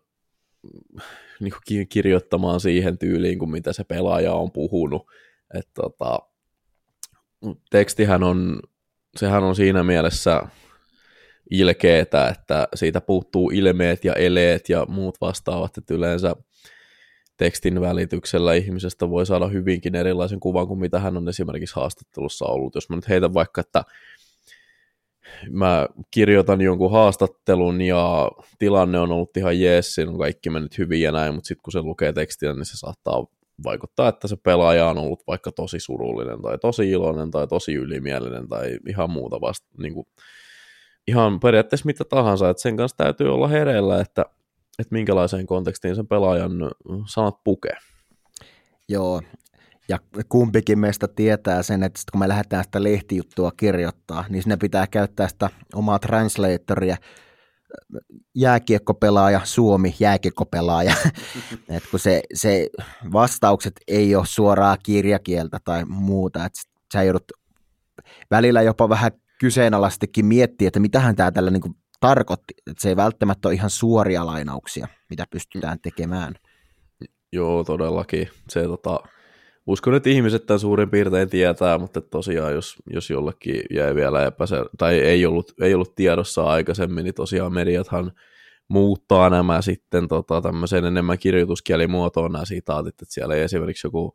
niin 1.39 1.53
kuin 1.67 1.87
kirjoittamaan 1.87 2.59
siihen 2.59 2.97
tyyliin, 2.97 3.39
kuin 3.39 3.51
mitä 3.51 3.73
se 3.73 3.83
pelaaja 3.83 4.33
on 4.33 4.51
puhunut. 4.51 5.07
Et 5.53 5.67
tota, 5.73 6.19
tekstihän 7.69 8.23
on, 8.23 8.59
sehän 9.17 9.43
on 9.43 9.55
siinä 9.55 9.83
mielessä 9.83 10.41
ilkeetä, 11.51 12.27
että 12.27 12.67
siitä 12.75 13.01
puuttuu 13.01 13.49
ilmeet 13.49 14.05
ja 14.05 14.13
eleet 14.13 14.69
ja 14.69 14.85
muut 14.89 15.21
vastaavat, 15.21 15.77
että 15.77 15.93
yleensä 15.93 16.35
tekstin 17.37 17.81
välityksellä 17.81 18.53
ihmisestä 18.53 19.09
voi 19.09 19.25
saada 19.25 19.47
hyvinkin 19.47 19.95
erilaisen 19.95 20.39
kuvan 20.39 20.67
kuin 20.67 20.79
mitä 20.79 20.99
hän 20.99 21.17
on 21.17 21.29
esimerkiksi 21.29 21.75
haastattelussa 21.75 22.45
ollut. 22.45 22.75
Jos 22.75 22.89
mä 22.89 22.95
nyt 22.95 23.09
heitän 23.09 23.33
vaikka, 23.33 23.61
että 23.61 23.83
mä 25.51 25.87
kirjoitan 26.11 26.61
jonkun 26.61 26.91
haastattelun 26.91 27.81
ja 27.81 28.31
tilanne 28.59 28.99
on 28.99 29.11
ollut 29.11 29.37
ihan 29.37 29.59
jees, 29.59 29.95
siinä 29.95 30.11
on 30.11 30.17
kaikki 30.17 30.49
mennyt 30.49 30.77
hyvin 30.77 31.01
ja 31.01 31.11
näin, 31.11 31.35
mutta 31.35 31.47
sitten 31.47 31.63
kun 31.63 31.71
se 31.71 31.81
lukee 31.81 32.13
tekstiä, 32.13 32.53
niin 32.53 32.65
se 32.65 32.77
saattaa 32.77 33.25
vaikuttaa, 33.63 34.09
että 34.09 34.27
se 34.27 34.35
pelaaja 34.35 34.89
on 34.89 34.97
ollut 34.97 35.23
vaikka 35.27 35.51
tosi 35.51 35.79
surullinen 35.79 36.41
tai 36.41 36.57
tosi 36.57 36.89
iloinen 36.89 37.31
tai 37.31 37.47
tosi 37.47 37.73
ylimielinen 37.73 38.47
tai 38.47 38.79
ihan 38.87 39.09
muuta 39.09 39.41
vasta, 39.41 39.67
niin 39.77 39.93
kuin, 39.93 40.07
ihan 41.07 41.39
periaatteessa 41.39 41.85
mitä 41.85 42.03
tahansa, 42.03 42.49
että 42.49 42.61
sen 42.61 42.77
kanssa 42.77 42.97
täytyy 42.97 43.33
olla 43.33 43.47
hereillä, 43.47 44.01
että, 44.01 44.25
että 44.79 44.95
minkälaiseen 44.95 45.47
kontekstiin 45.47 45.95
sen 45.95 46.07
pelaajan 46.07 46.51
sanat 47.07 47.43
pukee. 47.43 47.77
Joo, 48.89 49.21
ja 49.89 49.99
kumpikin 50.29 50.79
meistä 50.79 51.07
tietää 51.07 51.63
sen, 51.63 51.83
että 51.83 51.99
kun 52.11 52.19
me 52.19 52.27
lähdetään 52.27 52.63
sitä 52.63 52.83
lehtijuttua 52.83 53.51
kirjoittaa, 53.57 54.25
niin 54.29 54.43
sinne 54.43 54.57
pitää 54.57 54.87
käyttää 54.87 55.27
sitä 55.27 55.49
omaa 55.75 55.99
translatoria, 55.99 56.97
jääkiekkopelaaja, 58.35 59.41
Suomi, 59.43 59.95
jääkiekkopelaaja. 59.99 60.93
Et 61.69 61.83
kun 61.91 61.99
se, 61.99 62.21
se 62.33 62.69
vastaukset 63.11 63.73
ei 63.87 64.15
ole 64.15 64.25
suoraa 64.25 64.77
kirjakieltä 64.77 65.59
tai 65.63 65.85
muuta, 65.85 66.45
että 66.45 66.59
sä 66.93 67.03
joudut 67.03 67.31
välillä 68.31 68.61
jopa 68.61 68.89
vähän 68.89 69.11
kyseenalaistikin 69.39 70.25
miettiä, 70.25 70.67
että 70.67 70.79
mitähän 70.79 71.15
tämä 71.15 71.31
tällä 71.31 71.51
niin 71.51 71.75
tarkoitti. 71.99 72.53
Että 72.57 72.81
se 72.81 72.89
ei 72.89 72.95
välttämättä 72.95 73.47
ole 73.47 73.55
ihan 73.55 73.69
suoria 73.69 74.25
lainauksia, 74.25 74.87
mitä 75.09 75.25
pystytään 75.29 75.79
tekemään. 75.81 76.33
Joo, 77.33 77.63
todellakin. 77.63 78.29
Se, 78.49 78.63
tota, 78.63 78.99
uskon, 79.67 79.95
että 79.95 80.09
ihmiset 80.09 80.45
tämän 80.45 80.59
suurin 80.59 80.89
piirtein 80.89 81.29
tietää, 81.29 81.77
mutta 81.77 82.01
tosiaan 82.01 82.53
jos, 82.53 82.75
jos 82.93 83.09
jollekin 83.09 83.61
jäi 83.69 83.95
vielä 83.95 84.25
epäsel... 84.25 84.65
tai 84.77 84.99
ei 84.99 85.25
ollut, 85.25 85.53
ei 85.61 85.73
ollut 85.73 85.95
tiedossa 85.95 86.43
aikaisemmin, 86.43 87.03
niin 87.03 87.15
tosiaan 87.15 87.53
mediathan 87.53 88.11
muuttaa 88.67 89.29
nämä 89.29 89.61
sitten 89.61 90.07
tota, 90.07 90.41
tämmöiseen 90.41 90.85
enemmän 90.85 91.19
kirjoituskielimuotoon 91.19 92.31
nämä 92.31 92.45
sitaatit, 92.45 93.01
että 93.01 93.13
siellä 93.13 93.35
ei 93.35 93.41
esimerkiksi 93.41 93.87
joku 93.87 94.13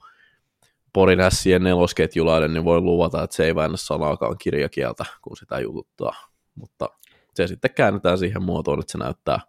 Porin 0.92 1.20
ässien 1.20 1.62
nelosketjulainen, 1.62 2.54
niin 2.54 2.64
voi 2.64 2.80
luvata, 2.80 3.22
että 3.22 3.36
se 3.36 3.44
ei 3.44 3.54
väännä 3.54 3.76
sanaakaan 3.76 4.38
kirjakieltä, 4.38 5.04
kun 5.22 5.36
sitä 5.36 5.60
jututtaa. 5.60 6.14
Mutta 6.54 6.88
se 7.34 7.46
sitten 7.46 7.74
käännetään 7.74 8.18
siihen 8.18 8.42
muotoon, 8.42 8.80
että 8.80 8.92
se 8.92 8.98
näyttää 8.98 9.40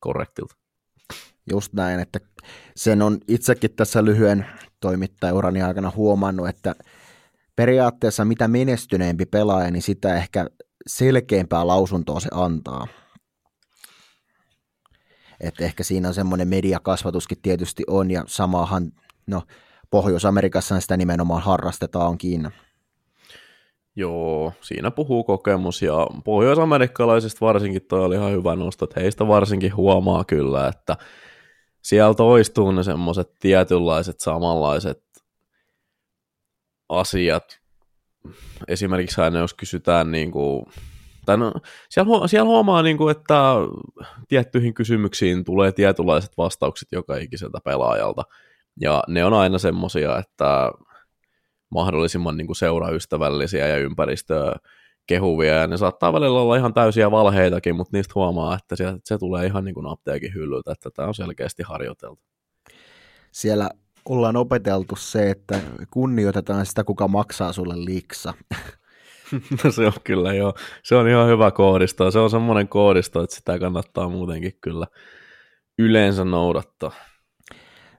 korrektilta. 0.00 0.54
Just 1.50 1.72
näin, 1.72 2.00
että 2.00 2.20
sen 2.76 3.02
on 3.02 3.18
itsekin 3.28 3.70
tässä 3.76 4.04
lyhyen 4.04 4.46
toimittajaurani 4.80 5.62
aikana 5.62 5.92
huomannut, 5.96 6.48
että 6.48 6.74
periaatteessa 7.56 8.24
mitä 8.24 8.48
menestyneempi 8.48 9.26
pelaaja, 9.26 9.70
niin 9.70 9.82
sitä 9.82 10.16
ehkä 10.16 10.46
selkeämpää 10.86 11.66
lausuntoa 11.66 12.20
se 12.20 12.28
antaa. 12.32 12.86
Että 15.40 15.64
ehkä 15.64 15.82
siinä 15.84 16.08
on 16.08 16.14
semmoinen 16.14 16.48
mediakasvatuskin 16.48 17.38
tietysti 17.42 17.84
on, 17.86 18.10
ja 18.10 18.24
samahan, 18.26 18.92
no 19.26 19.42
Pohjois-Amerikassa 19.90 20.80
sitä 20.80 20.96
nimenomaan 20.96 21.42
harrastetaankin. 21.42 22.50
Joo, 23.96 24.52
siinä 24.60 24.90
puhuu 24.90 25.24
kokemus 25.24 25.82
ja 25.82 26.06
pohjoisamerikkalaisista 26.24 27.46
varsinkin 27.46 27.82
toi 27.88 28.04
oli 28.04 28.14
ihan 28.14 28.32
hyvä 28.32 28.56
nosto, 28.56 28.84
että 28.84 29.00
heistä 29.00 29.28
varsinkin 29.28 29.76
huomaa 29.76 30.24
kyllä, 30.24 30.68
että 30.68 30.96
siellä 31.82 32.14
toistuu 32.14 32.70
ne 32.70 32.82
semmoiset 32.82 33.34
tietynlaiset 33.40 34.20
samanlaiset 34.20 35.02
asiat. 36.88 37.60
Esimerkiksi 38.68 39.20
aina 39.20 39.38
jos 39.38 39.54
kysytään 39.54 40.12
niin 40.12 40.30
kuin, 40.30 40.66
tai 41.26 41.38
no, 41.38 41.52
siellä, 41.88 42.28
siellä 42.28 42.48
huomaa, 42.48 42.82
niin 42.82 42.96
kuin, 42.96 43.10
että 43.10 43.54
tiettyihin 44.28 44.74
kysymyksiin 44.74 45.44
tulee 45.44 45.72
tietynlaiset 45.72 46.32
vastaukset 46.36 46.88
joka 46.92 47.16
ikiseltä 47.16 47.58
pelaajalta. 47.64 48.22
Ja 48.80 49.02
ne 49.08 49.24
on 49.24 49.34
aina 49.34 49.58
semmoisia, 49.58 50.18
että 50.18 50.70
mahdollisimman 51.70 52.36
niin 52.36 52.46
kuin 52.46 52.56
seuraystävällisiä 52.56 53.66
ja 53.66 53.76
ympäristöä 53.76 54.56
kehuvia, 55.08 55.54
ja 55.54 55.66
ne 55.66 55.76
saattaa 55.76 56.12
välillä 56.12 56.40
olla 56.40 56.56
ihan 56.56 56.74
täysiä 56.74 57.10
valheitakin, 57.10 57.76
mutta 57.76 57.96
niistä 57.96 58.12
huomaa, 58.14 58.54
että 58.54 58.76
se, 58.76 58.84
se 59.04 59.18
tulee 59.18 59.46
ihan 59.46 59.64
niin 59.64 59.74
kuin 59.74 59.86
apteekin 59.86 60.34
hyllyltä, 60.34 60.72
että 60.72 60.90
tämä 60.90 61.08
on 61.08 61.14
selkeästi 61.14 61.62
harjoiteltu. 61.62 62.22
Siellä 63.32 63.70
ollaan 64.04 64.36
opeteltu 64.36 64.96
se, 64.96 65.30
että 65.30 65.60
kunnioitetaan 65.90 66.66
sitä, 66.66 66.84
kuka 66.84 67.08
maksaa 67.08 67.52
sulle 67.52 67.84
liksa. 67.84 68.34
No 69.64 69.70
se 69.70 69.86
on 69.86 69.92
kyllä 70.04 70.34
joo. 70.34 70.54
Se 70.82 70.96
on 70.96 71.08
ihan 71.08 71.28
hyvä 71.28 71.50
koodisto. 71.50 72.10
Se 72.10 72.18
on 72.18 72.30
semmoinen 72.30 72.68
koodisto, 72.68 73.22
että 73.22 73.36
sitä 73.36 73.58
kannattaa 73.58 74.08
muutenkin 74.08 74.52
kyllä 74.60 74.86
yleensä 75.78 76.24
noudattaa. 76.24 76.92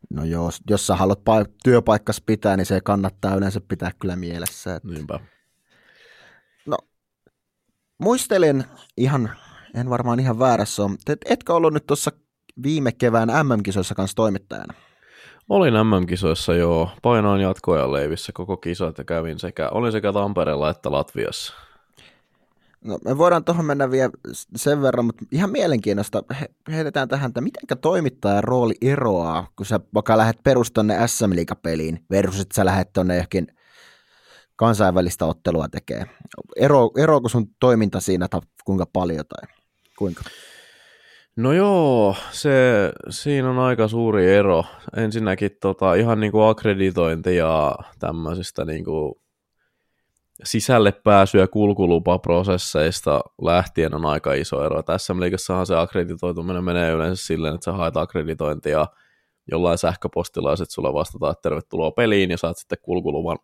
No 0.10 0.24
joo, 0.24 0.50
jos 0.70 0.88
sä 0.88 0.96
haluat 0.96 1.20
pa- 1.20 1.52
työpaikkas 1.64 2.22
pitää, 2.26 2.58
niin 2.58 2.66
se 2.66 2.82
kannattaa 2.82 3.36
yleensä 3.36 3.62
pitää 3.68 3.92
kyllä 4.00 4.16
mielessä. 4.16 4.76
Että... 4.76 4.88
Niinpä. 4.88 5.20
Muistelen 8.00 8.64
ihan, 8.98 9.32
en 9.76 9.90
varmaan 9.90 10.20
ihan 10.20 10.40
väärässä 10.40 10.84
ole, 10.84 10.92
et, 11.10 11.20
etkö 11.26 11.54
ollut 11.54 11.74
nyt 11.74 11.86
tuossa 11.88 12.12
viime 12.64 12.92
kevään 12.92 13.30
MM-kisoissa 13.30 13.96
kanssa 13.96 14.16
toimittajana? 14.16 14.74
Olin 15.50 15.74
MM-kisoissa 15.74 16.54
joo. 16.54 16.90
Painoin 17.02 17.42
jatkoja 17.42 17.92
leivissä 17.92 18.32
koko 18.32 18.58
kisat 18.58 18.98
ja 18.98 19.04
kävin 19.04 19.40
sekä, 19.40 19.70
olin 19.70 19.92
sekä 19.92 20.14
Tampereella 20.14 20.70
että 20.70 20.92
Latviassa. 20.92 21.54
No, 22.84 23.00
me 23.06 23.18
voidaan 23.18 23.44
tuohon 23.44 23.66
mennä 23.66 23.92
vielä 23.92 24.12
sen 24.56 24.82
verran, 24.82 25.06
mutta 25.06 25.26
ihan 25.32 25.50
mielenkiinnosta 25.50 26.24
he, 26.42 26.50
heitetään 26.72 27.08
tähän, 27.08 27.28
että 27.28 27.42
miten 27.42 27.78
toimittajan 27.82 28.44
rooli 28.44 28.74
eroaa, 28.82 29.48
kun 29.56 29.66
sä 29.66 29.80
vaikka 29.94 30.18
lähdet 30.18 30.44
perustonne 30.44 31.08
SM 31.08 31.32
peliin 31.62 32.06
versus 32.10 32.42
että 32.42 32.56
sä 32.56 32.66
lähdet 32.66 32.94
tonne 32.94 33.16
johonkin 33.16 33.48
kansainvälistä 34.60 35.26
ottelua 35.26 35.68
tekee. 35.70 36.06
Ero, 36.56 36.92
eroako 36.98 37.30
sun 37.30 37.48
toiminta 37.60 38.00
siinä, 38.00 38.28
tai 38.28 38.42
kuinka 38.66 38.86
paljon 38.94 39.26
tai 39.30 39.56
kuinka? 39.98 40.22
No 41.36 41.54
joo, 41.54 42.16
se, 42.32 42.52
siinä 43.10 43.50
on 43.50 43.60
aika 43.60 43.88
suuri 43.88 44.36
ero. 44.36 44.64
Ensinnäkin 44.98 45.52
tota, 45.62 45.94
ihan 45.94 46.20
niin 46.20 46.32
kuin 46.32 46.50
akkreditointi 46.50 47.36
ja 47.36 47.76
tämmöisistä 48.00 48.66
niin 48.66 48.86
kuin 48.86 49.16
sisälle 50.44 50.92
pääsyä 50.92 51.48
kulkulupaprosesseista 51.48 53.22
lähtien 53.42 53.94
on 53.96 54.06
aika 54.06 54.34
iso 54.34 54.66
ero. 54.66 54.84
Tässä 54.84 55.16
liikassahan 55.20 55.66
se 55.66 55.76
akkreditoituminen 55.76 56.64
menee 56.64 56.92
yleensä 56.92 57.26
silleen, 57.26 57.56
että 57.56 57.66
sä 57.66 57.72
haet 57.72 57.98
akkreditointia 57.98 58.88
jollain 59.52 59.78
sähköpostilla 59.78 60.50
ja 60.50 60.56
sitten 60.56 60.74
sulle 60.74 60.94
vastataan, 60.94 61.32
että 61.32 61.42
tervetuloa 61.42 61.92
peliin 61.92 62.32
ja 62.32 62.38
saat 62.38 62.58
sitten 62.58 62.78
kulkuluvan, 62.82 63.38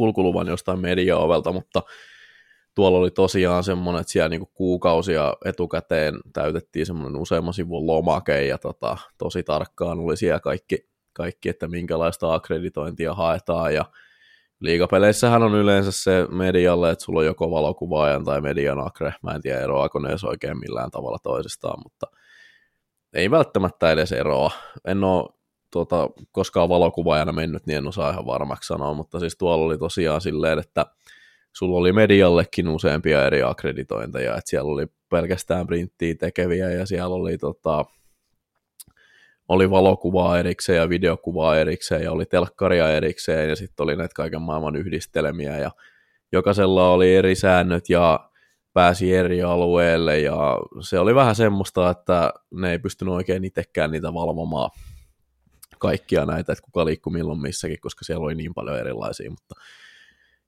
kulkuluvan 0.00 0.46
jostain 0.46 0.80
mediaovelta, 0.80 1.52
mutta 1.52 1.82
tuolla 2.74 2.98
oli 2.98 3.10
tosiaan 3.10 3.64
semmoinen, 3.64 4.00
että 4.00 4.12
siellä 4.12 4.28
niinku 4.28 4.50
kuukausia 4.54 5.34
etukäteen 5.44 6.14
täytettiin 6.32 6.86
semmoinen 6.86 7.20
useamman 7.20 7.54
sivun 7.54 7.86
lomake 7.86 8.46
ja 8.46 8.58
tota, 8.58 8.96
tosi 9.18 9.42
tarkkaan 9.42 10.00
oli 10.00 10.16
siellä 10.16 10.40
kaikki, 10.40 10.88
kaikki, 11.12 11.48
että 11.48 11.68
minkälaista 11.68 12.34
akkreditointia 12.34 13.14
haetaan 13.14 13.74
ja 13.74 13.84
liigapeleissähän 14.60 15.42
on 15.42 15.54
yleensä 15.54 15.90
se 15.90 16.26
medialle, 16.30 16.90
että 16.90 17.04
sulla 17.04 17.20
on 17.20 17.26
joko 17.26 17.50
valokuvaajan 17.50 18.24
tai 18.24 18.40
median 18.40 18.86
akre. 18.86 19.14
Mä 19.22 19.30
en 19.30 19.42
tiedä 19.42 19.60
eroako 19.60 19.98
ne 19.98 20.08
edes 20.08 20.24
oikein 20.24 20.58
millään 20.58 20.90
tavalla 20.90 21.18
toisistaan, 21.22 21.80
mutta 21.84 22.06
ei 23.12 23.30
välttämättä 23.30 23.92
edes 23.92 24.12
eroa. 24.12 24.50
En 24.84 25.04
ole 25.04 25.39
tuota, 25.70 26.10
koskaan 26.32 26.68
valokuvaajana 26.68 27.32
mennyt, 27.32 27.66
niin 27.66 27.78
en 27.78 27.86
osaa 27.86 28.10
ihan 28.10 28.26
varmaksi 28.26 28.66
sanoa, 28.66 28.94
mutta 28.94 29.20
siis 29.20 29.36
tuolla 29.38 29.64
oli 29.64 29.78
tosiaan 29.78 30.20
silleen, 30.20 30.58
että 30.58 30.86
sulla 31.52 31.78
oli 31.78 31.92
mediallekin 31.92 32.68
useampia 32.68 33.26
eri 33.26 33.42
akkreditointeja, 33.42 34.36
että 34.36 34.50
siellä 34.50 34.72
oli 34.72 34.86
pelkästään 35.10 35.66
printtiä 35.66 36.14
tekeviä 36.14 36.70
ja 36.70 36.86
siellä 36.86 37.14
oli 37.14 37.38
tota, 37.38 37.84
oli 39.48 39.70
valokuvaa 39.70 40.38
erikseen 40.38 40.76
ja 40.76 40.88
videokuvaa 40.88 41.58
erikseen 41.58 42.02
ja 42.02 42.12
oli 42.12 42.26
telkkaria 42.26 42.90
erikseen 42.90 43.48
ja 43.48 43.56
sitten 43.56 43.84
oli 43.84 43.96
näitä 43.96 44.14
kaiken 44.14 44.42
maailman 44.42 44.76
yhdistelmiä 44.76 45.58
ja 45.58 45.70
jokaisella 46.32 46.90
oli 46.90 47.14
eri 47.14 47.34
säännöt 47.34 47.88
ja 47.88 48.30
pääsi 48.72 49.14
eri 49.14 49.42
alueelle 49.42 50.18
ja 50.18 50.58
se 50.80 50.98
oli 50.98 51.14
vähän 51.14 51.34
semmoista, 51.34 51.90
että 51.90 52.32
ne 52.54 52.70
ei 52.70 52.78
pystynyt 52.78 53.14
oikein 53.14 53.44
itsekään 53.44 53.90
niitä 53.90 54.14
valvomaan 54.14 54.70
kaikkia 55.80 56.26
näitä, 56.26 56.52
että 56.52 56.64
kuka 56.64 56.84
liikkuu 56.84 57.12
milloin 57.12 57.40
missäkin, 57.40 57.80
koska 57.80 58.04
siellä 58.04 58.24
oli 58.24 58.34
niin 58.34 58.54
paljon 58.54 58.78
erilaisia, 58.78 59.30
mutta 59.30 59.54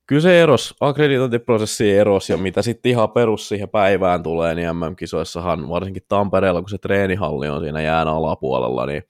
kyllä 0.07 0.23
se 0.23 0.43
eros, 0.43 0.75
akkreditointiprosessi 0.81 1.93
eros, 1.93 2.31
ja 2.31 2.37
mitä 2.37 2.63
sitten 2.63 2.91
ihan 2.91 3.11
perus 3.11 3.49
siihen 3.49 3.69
päivään 3.69 4.23
tulee, 4.23 4.55
niin 4.55 4.77
MM-kisoissahan, 4.77 5.69
varsinkin 5.69 6.03
Tampereella, 6.09 6.61
kun 6.61 6.71
se 6.71 6.79
treenihalli 6.79 7.49
on 7.49 7.61
siinä 7.61 7.81
jään 7.81 8.09
alapuolella, 8.09 8.87
niin 8.87 9.03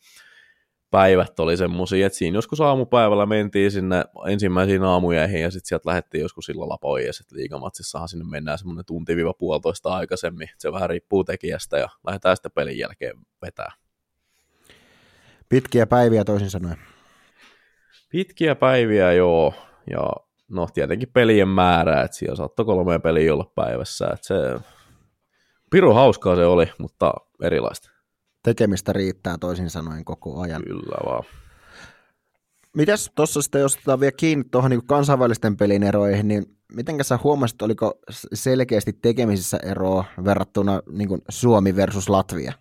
päivät 0.91 1.41
oli 1.41 1.57
semmoisia, 1.57 2.07
että 2.07 2.19
siinä 2.19 2.39
joskus 2.39 2.61
aamupäivällä 2.61 3.27
mentiin 3.27 3.71
sinne 3.71 4.05
ensimmäisiin 4.29 4.83
aamujeihin 4.83 5.41
ja 5.41 5.51
sitten 5.51 5.69
sieltä 5.69 5.89
lähdettiin 5.89 6.23
joskus 6.23 6.45
sillalla 6.45 6.79
pois, 6.81 7.21
että 7.21 7.37
liikamatsissahan 7.37 8.09
sinne 8.09 8.25
mennään 8.25 8.59
semmoinen 8.59 8.85
tunti-puolitoista 8.85 9.95
aikaisemmin, 9.95 10.49
se 10.59 10.73
vähän 10.73 10.91
riippuu 10.91 11.25
tekijästä 11.25 11.79
ja 11.79 11.89
lähdetään 12.07 12.37
sitten 12.37 12.53
pelin 12.55 12.79
jälkeen 12.79 13.17
vetää. 13.43 13.82
Pitkiä 15.53 15.87
päiviä 15.87 16.25
toisin 16.25 16.51
sanoen. 16.51 16.77
Pitkiä 18.09 18.55
päiviä, 18.55 19.13
joo, 19.13 19.55
ja 19.91 20.11
no 20.49 20.69
tietenkin 20.75 21.09
pelien 21.13 21.49
määrä, 21.49 22.03
että 22.03 22.17
siellä 22.17 22.37
saattoi 22.37 22.67
kolme 22.67 22.99
peliä 22.99 23.35
olla 23.35 23.53
päivässä, 23.55 24.05
että 24.05 24.27
se 24.27 24.35
piru 25.71 25.93
hauskaa 25.93 26.37
se 26.37 26.47
oli, 26.47 26.67
mutta 26.79 27.13
erilaista. 27.43 27.91
Tekemistä 28.43 28.93
riittää 28.93 29.39
toisin 29.41 29.71
sanoen 29.71 30.05
koko 30.05 30.41
ajan. 30.41 30.63
Kyllä 30.63 30.97
vaan. 31.07 31.25
Mitäs 32.77 33.11
tuossa 33.15 33.43
sitten, 33.43 33.61
jos 33.61 33.75
otetaan 33.75 34.01
vielä 34.01 34.13
kiinni 34.13 34.45
tuohon 34.51 34.71
niin 34.71 34.87
kansainvälisten 34.87 35.57
pelin 35.57 35.83
eroihin, 35.83 36.29
niin 36.29 36.45
miten 36.73 37.05
sä 37.05 37.19
huomasit, 37.25 37.63
oliko 37.63 37.99
selkeästi 38.35 38.93
tekemisissä 38.93 39.59
eroa 39.63 40.05
verrattuna 40.25 40.83
niin 40.91 41.23
Suomi 41.29 41.77
versus 41.77 42.09
Latvia? 42.09 42.53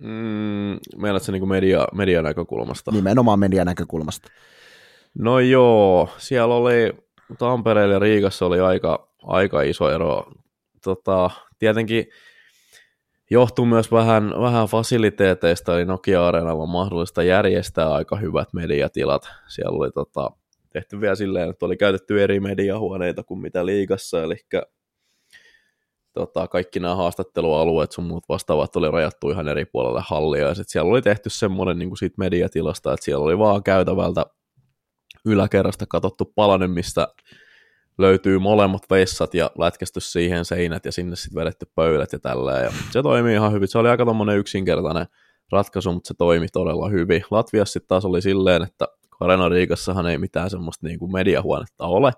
Mm, 0.00 0.78
se 1.18 1.32
niin 1.32 1.48
media, 1.48 1.86
median 1.94 2.24
näkökulmasta. 2.24 2.90
Nimenomaan 2.90 3.38
median 3.38 3.66
näkökulmasta. 3.66 4.28
No 5.18 5.40
joo, 5.40 6.08
siellä 6.18 6.54
oli 6.54 6.92
Tampereella 7.38 7.94
ja 7.94 7.98
Riikassa 7.98 8.46
oli 8.46 8.60
aika, 8.60 9.08
aika 9.22 9.62
iso 9.62 9.90
ero. 9.90 10.32
Tota, 10.84 11.30
tietenkin 11.58 12.06
johtuu 13.30 13.66
myös 13.66 13.92
vähän, 13.92 14.34
vähän 14.40 14.66
fasiliteeteista, 14.66 15.76
eli 15.76 15.84
Nokia-areenalla 15.84 16.62
on 16.62 16.68
mahdollista 16.68 17.22
järjestää 17.22 17.92
aika 17.92 18.16
hyvät 18.16 18.52
mediatilat. 18.52 19.28
Siellä 19.48 19.78
oli 19.78 19.90
tota, 19.90 20.30
tehty 20.72 21.00
vielä 21.00 21.14
silleen, 21.14 21.50
että 21.50 21.66
oli 21.66 21.76
käytetty 21.76 22.22
eri 22.22 22.40
mediahuoneita 22.40 23.22
kuin 23.22 23.40
mitä 23.40 23.66
liigassa, 23.66 24.22
eli 24.22 24.36
tota, 26.12 26.48
kaikki 26.48 26.80
nämä 26.80 26.94
haastattelualueet 26.94 27.92
sun 27.92 28.04
muut 28.04 28.24
vastaavat 28.28 28.76
oli 28.76 28.90
rajattu 28.90 29.30
ihan 29.30 29.48
eri 29.48 29.64
puolelle 29.64 30.02
hallia, 30.04 30.48
ja 30.48 30.54
sitten 30.54 30.72
siellä 30.72 30.90
oli 30.90 31.02
tehty 31.02 31.30
semmoinen 31.30 31.78
niin 31.78 31.88
kuin 31.88 31.98
siitä 31.98 32.14
mediatilasta, 32.18 32.92
että 32.92 33.04
siellä 33.04 33.24
oli 33.24 33.38
vaan 33.38 33.62
käytävältä 33.62 34.26
yläkerrasta 35.24 35.86
katsottu 35.86 36.32
palanen, 36.34 36.70
mistä 36.70 37.08
löytyy 37.98 38.38
molemmat 38.38 38.82
vessat 38.90 39.34
ja 39.34 39.50
lätkästy 39.58 40.00
siihen 40.00 40.44
seinät 40.44 40.84
ja 40.84 40.92
sinne 40.92 41.16
sitten 41.16 41.40
vedetty 41.40 41.66
pöydät 41.74 42.12
ja 42.12 42.18
tällä. 42.18 42.58
Ja 42.58 42.72
se 42.90 43.02
toimii 43.02 43.34
ihan 43.34 43.52
hyvin. 43.52 43.68
Se 43.68 43.78
oli 43.78 43.88
aika 43.88 44.04
tommonen 44.04 44.38
yksinkertainen 44.38 45.06
ratkaisu, 45.52 45.92
mutta 45.92 46.08
se 46.08 46.14
toimi 46.18 46.48
todella 46.48 46.88
hyvin. 46.88 47.24
Latviassa 47.30 47.72
sitten 47.72 47.88
taas 47.88 48.04
oli 48.04 48.22
silleen, 48.22 48.62
että 48.62 48.88
Arena 49.20 49.48
Riikassahan 49.48 50.06
ei 50.06 50.18
mitään 50.18 50.50
semmoista 50.50 50.86
niin 50.86 50.98
kuin 50.98 51.12
mediahuonetta 51.12 51.86
ole. 51.86 52.12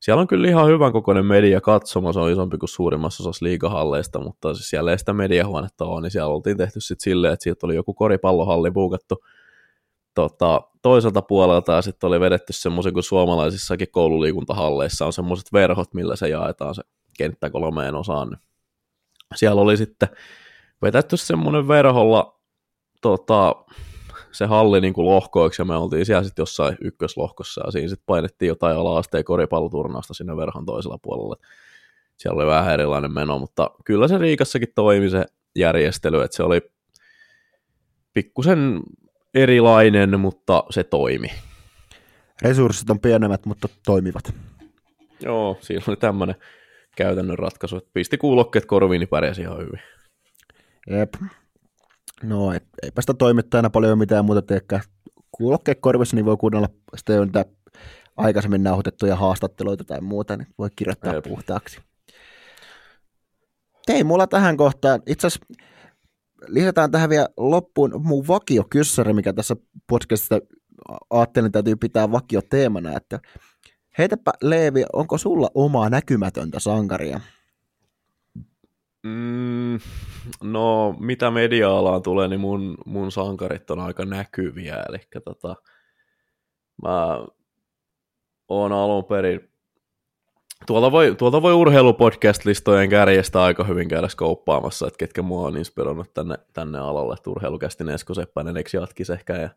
Siellä 0.00 0.20
on 0.20 0.26
kyllä 0.26 0.48
ihan 0.48 0.68
hyvän 0.68 0.92
kokoinen 0.92 1.26
media 1.26 1.60
katsomo, 1.60 2.12
se 2.12 2.20
on 2.20 2.30
isompi 2.30 2.58
kuin 2.58 2.68
suurimmassa 2.68 3.22
osassa 3.22 3.44
liikahalleista, 3.44 4.20
mutta 4.20 4.54
siis 4.54 4.70
siellä 4.70 4.90
ei 4.90 4.98
sitä 4.98 5.12
mediahuonetta 5.12 5.84
ole, 5.84 6.00
niin 6.00 6.10
siellä 6.10 6.34
oltiin 6.34 6.56
tehty 6.56 6.80
sitten 6.80 7.04
silleen, 7.04 7.34
että 7.34 7.44
sieltä 7.44 7.66
oli 7.66 7.74
joku 7.74 7.94
koripallohalli 7.94 8.70
buukattu 8.70 9.24
tota, 10.14 10.60
toiselta 10.82 11.22
puolelta 11.22 11.72
ja 11.72 11.82
sitten 11.82 12.08
oli 12.08 12.20
vedetty 12.20 12.52
semmoisen 12.52 12.92
kuin 12.92 13.04
suomalaisissakin 13.04 13.88
koululiikuntahalleissa 13.90 15.06
on 15.06 15.12
semmoiset 15.12 15.52
verhot, 15.52 15.94
millä 15.94 16.16
se 16.16 16.28
jaetaan 16.28 16.74
se 16.74 16.82
kenttä 17.18 17.50
kolmeen 17.50 17.94
osaan. 17.94 18.28
Niin 18.28 18.40
siellä 19.36 19.60
oli 19.60 19.76
sitten 19.76 20.08
vetetty 20.82 21.16
semmoinen 21.16 21.68
verholla 21.68 22.40
tota, 23.02 23.54
se 24.32 24.46
halli 24.46 24.80
niin 24.80 24.94
kuin 24.94 25.06
lohkoiksi 25.06 25.62
ja 25.62 25.66
me 25.66 25.76
oltiin 25.76 26.06
siellä 26.06 26.24
sitten 26.24 26.42
jossain 26.42 26.76
ykköslohkossa 26.80 27.62
ja 27.66 27.70
siinä 27.70 27.88
sitten 27.88 28.06
painettiin 28.06 28.48
jotain 28.48 28.76
ala-asteen 28.76 29.24
koripalloturnausta 29.24 30.14
sinne 30.14 30.36
verhon 30.36 30.66
toisella 30.66 30.98
puolella. 31.02 31.36
Siellä 32.16 32.42
oli 32.42 32.46
vähän 32.46 32.74
erilainen 32.74 33.14
meno, 33.14 33.38
mutta 33.38 33.70
kyllä 33.84 34.08
se 34.08 34.18
Riikassakin 34.18 34.72
toimi 34.74 35.10
se 35.10 35.24
järjestely, 35.56 36.22
että 36.22 36.36
se 36.36 36.42
oli 36.42 36.60
pikkusen 38.12 38.80
erilainen, 39.34 40.20
mutta 40.20 40.64
se 40.70 40.84
toimi. 40.84 41.28
Resurssit 42.42 42.90
on 42.90 43.00
pienemmät, 43.00 43.46
mutta 43.46 43.68
toimivat. 43.86 44.34
Joo, 45.22 45.58
siinä 45.60 45.84
oli 45.88 45.96
tämmöinen 45.96 46.34
käytännön 46.96 47.38
ratkaisu, 47.38 47.76
että 47.76 47.90
pisti 47.94 48.18
kuulokkeet 48.18 48.66
korviin, 48.66 49.00
niin 49.00 49.08
pärjäsi 49.08 49.42
ihan 49.42 49.58
hyvin. 49.58 49.80
Jep. 50.90 51.14
No, 52.22 52.52
et, 52.52 52.64
eipä 52.82 53.00
sitä 53.00 53.14
toimittajana 53.14 53.70
paljon 53.70 53.98
mitään 53.98 54.24
muuta 54.24 54.42
teekään. 54.42 54.82
Kuulokkeet 55.32 55.78
korvissa, 55.80 56.16
niin 56.16 56.24
voi 56.24 56.36
kuunnella 56.36 56.68
sitä 56.96 57.12
jo 57.12 57.24
niitä 57.24 57.44
aikaisemmin 58.16 58.62
nauhoitettuja 58.62 59.16
haastatteluita 59.16 59.84
tai 59.84 60.00
muuta, 60.00 60.36
niin 60.36 60.46
voi 60.58 60.68
kirjoittaa 60.76 61.14
Jep. 61.14 61.24
puhtaaksi. 61.24 61.80
Ei 63.88 64.04
mulla 64.04 64.26
tähän 64.26 64.56
kohtaan. 64.56 65.02
Itse 65.06 65.26
asiassa 65.26 65.46
lisätään 66.46 66.90
tähän 66.90 67.10
vielä 67.10 67.28
loppuun 67.36 68.00
mun 68.02 68.28
vakiokyssäri, 68.28 69.12
mikä 69.12 69.32
tässä 69.32 69.56
podcastissa 69.86 70.40
ajattelin, 71.10 71.52
täytyy 71.52 71.76
pitää 71.76 72.12
vakioteemana, 72.12 72.96
että 72.96 73.20
heitäpä 73.98 74.32
Leevi, 74.42 74.84
onko 74.92 75.18
sulla 75.18 75.50
omaa 75.54 75.90
näkymätöntä 75.90 76.60
sankaria? 76.60 77.20
Mm, 79.02 79.78
no, 80.52 80.94
mitä 80.98 81.30
media-alaan 81.30 82.02
tulee, 82.02 82.28
niin 82.28 82.40
mun, 82.40 82.78
mun 82.86 83.12
sankarit 83.12 83.70
on 83.70 83.80
aika 83.80 84.04
näkyviä, 84.04 84.76
eli 84.88 84.98
tota, 85.24 85.56
mä 86.82 87.26
oon 88.48 88.72
alun 88.72 89.04
perin 89.04 89.50
Tuolta 90.66 90.92
voi, 90.92 91.14
tuolta 91.18 91.42
voi 91.42 91.52
urheilupodcast-listojen 91.52 92.90
kärjestä 92.90 93.42
aika 93.42 93.64
hyvin 93.64 93.88
käydä 93.88 94.08
skouppaamassa, 94.08 94.86
että 94.86 94.98
ketkä 94.98 95.22
mua 95.22 95.46
on 95.46 95.56
inspiroinut 95.56 96.14
tänne, 96.14 96.34
tänne 96.52 96.78
alalle. 96.78 97.16
Urheilukästi 97.26 97.84
Esko 97.94 98.14
Seppänen, 98.14 98.56
eikö 98.56 98.70
jatkis 98.72 99.10
ehkä, 99.10 99.36
ja, 99.36 99.48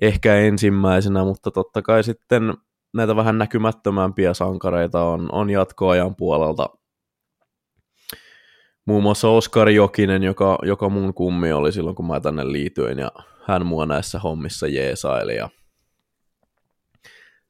ehkä 0.00 0.36
ensimmäisenä, 0.36 1.24
mutta 1.24 1.50
totta 1.50 1.82
kai 1.82 2.04
sitten 2.04 2.54
näitä 2.94 3.16
vähän 3.16 3.38
näkymättömämpiä 3.38 4.34
sankareita 4.34 5.04
on, 5.04 5.28
on 5.32 5.50
jatkoajan 5.50 6.16
puolelta. 6.16 6.68
Muun 8.90 9.02
muassa 9.02 9.28
Oskar 9.28 9.68
Jokinen, 9.68 10.22
joka, 10.22 10.58
joka 10.62 10.88
mun 10.88 11.14
kummi 11.14 11.52
oli 11.52 11.72
silloin, 11.72 11.96
kun 11.96 12.06
mä 12.06 12.20
tänne 12.20 12.52
liityin, 12.52 12.98
ja 12.98 13.12
hän 13.46 13.66
mua 13.66 13.86
näissä 13.86 14.18
hommissa 14.18 14.66
jeesaili, 14.66 15.36
ja 15.36 15.48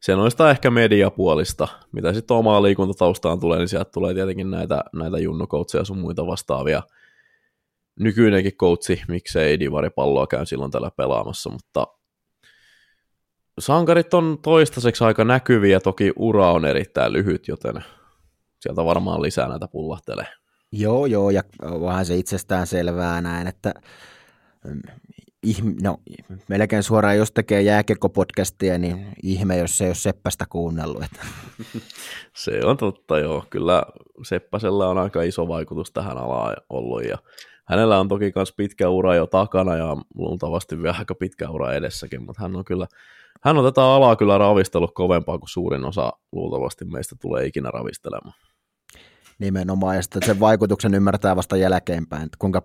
se 0.00 0.16
noista 0.16 0.50
ehkä 0.50 0.70
mediapuolista, 0.70 1.68
mitä 1.92 2.12
sitten 2.12 2.37
omaa 2.37 2.62
liikuntataustaan 2.62 3.40
tulee, 3.40 3.59
niin 3.59 3.68
sieltä 3.68 3.90
tulee 3.90 4.14
tietenkin 4.14 4.50
näitä, 4.50 4.85
näitä 4.92 5.18
junnukoutseja 5.18 5.85
sun 5.85 5.98
muita 5.98 6.26
vastaavia. 6.26 6.83
Nykyinenkin 8.00 8.57
koutsi, 8.57 9.03
miksei 9.09 9.61
divaripalloa 9.61 10.26
käy 10.26 10.46
silloin 10.46 10.70
tällä 10.70 10.90
pelaamassa, 10.96 11.50
mutta 11.50 11.87
sankarit 13.59 14.14
on 14.14 14.38
toistaiseksi 14.42 15.05
aika 15.05 15.24
näkyviä, 15.24 15.81
toki 15.81 16.12
ura 16.16 16.53
on 16.53 16.64
erittäin 16.64 17.12
lyhyt, 17.12 17.48
joten 17.48 17.85
sieltä 18.61 18.85
varmaan 18.85 19.22
lisää 19.22 19.48
näitä 19.48 19.68
pullahtelee. 19.68 20.39
Joo, 20.72 21.06
joo, 21.06 21.30
ja 21.30 21.42
vähän 21.62 22.06
se 22.06 22.16
itsestään 22.16 22.66
selvää 22.66 23.20
näin, 23.20 23.46
että 23.46 23.74
no, 25.83 25.96
melkein 26.48 26.83
suoraan, 26.83 27.16
jos 27.16 27.33
tekee 27.33 27.62
jääkekopodcastia, 27.62 28.78
niin 28.78 29.06
ihme, 29.22 29.59
jos 29.59 29.78
se 29.78 29.85
ei 29.85 29.88
ole 29.88 29.94
Seppästä 29.94 30.46
kuunnellut. 30.48 31.04
Se 32.37 32.61
on 32.64 32.76
totta, 32.76 33.18
joo. 33.18 33.44
Kyllä 33.50 33.83
Seppäsellä 34.22 34.88
on 34.88 34.98
aika 34.98 35.22
iso 35.22 35.48
vaikutus 35.48 35.90
tähän 35.92 36.18
alaan 36.18 36.56
ollut, 36.68 37.04
ja 37.04 37.18
hänellä 37.64 38.00
on 38.00 38.09
toki 38.09 38.33
myös 38.35 38.52
pitkä 38.52 38.88
ura 38.88 39.14
jo 39.14 39.26
takana, 39.26 39.76
ja 39.76 39.96
luultavasti 40.14 40.83
vielä 40.83 40.96
aika 40.98 41.14
pitkä 41.14 41.50
ura 41.50 41.72
edessäkin, 41.72 42.22
mutta 42.22 42.42
hän 42.42 42.56
on 42.56 42.64
kyllä, 42.64 42.87
hän 43.42 43.59
on 43.59 43.64
tätä 43.64 43.83
alaa 43.83 44.16
kyllä 44.16 44.38
ravistellut 44.38 44.94
kovempaa 44.94 45.38
kuin 45.38 45.48
suurin 45.48 45.85
osa 45.85 46.12
luultavasti 46.33 46.85
meistä 46.85 47.16
tulee 47.20 47.46
ikinä 47.46 47.70
ravistelemaan. 47.70 48.35
Nimenomaan, 49.40 49.96
ja 49.96 50.03
sitten 50.03 50.22
sen 50.26 50.40
vaikutuksen 50.40 50.94
ymmärtää 50.94 51.37
vasta 51.37 51.57
jälkeenpäin, 51.57 52.22
että 52.22 52.37
kuinka 52.38 52.62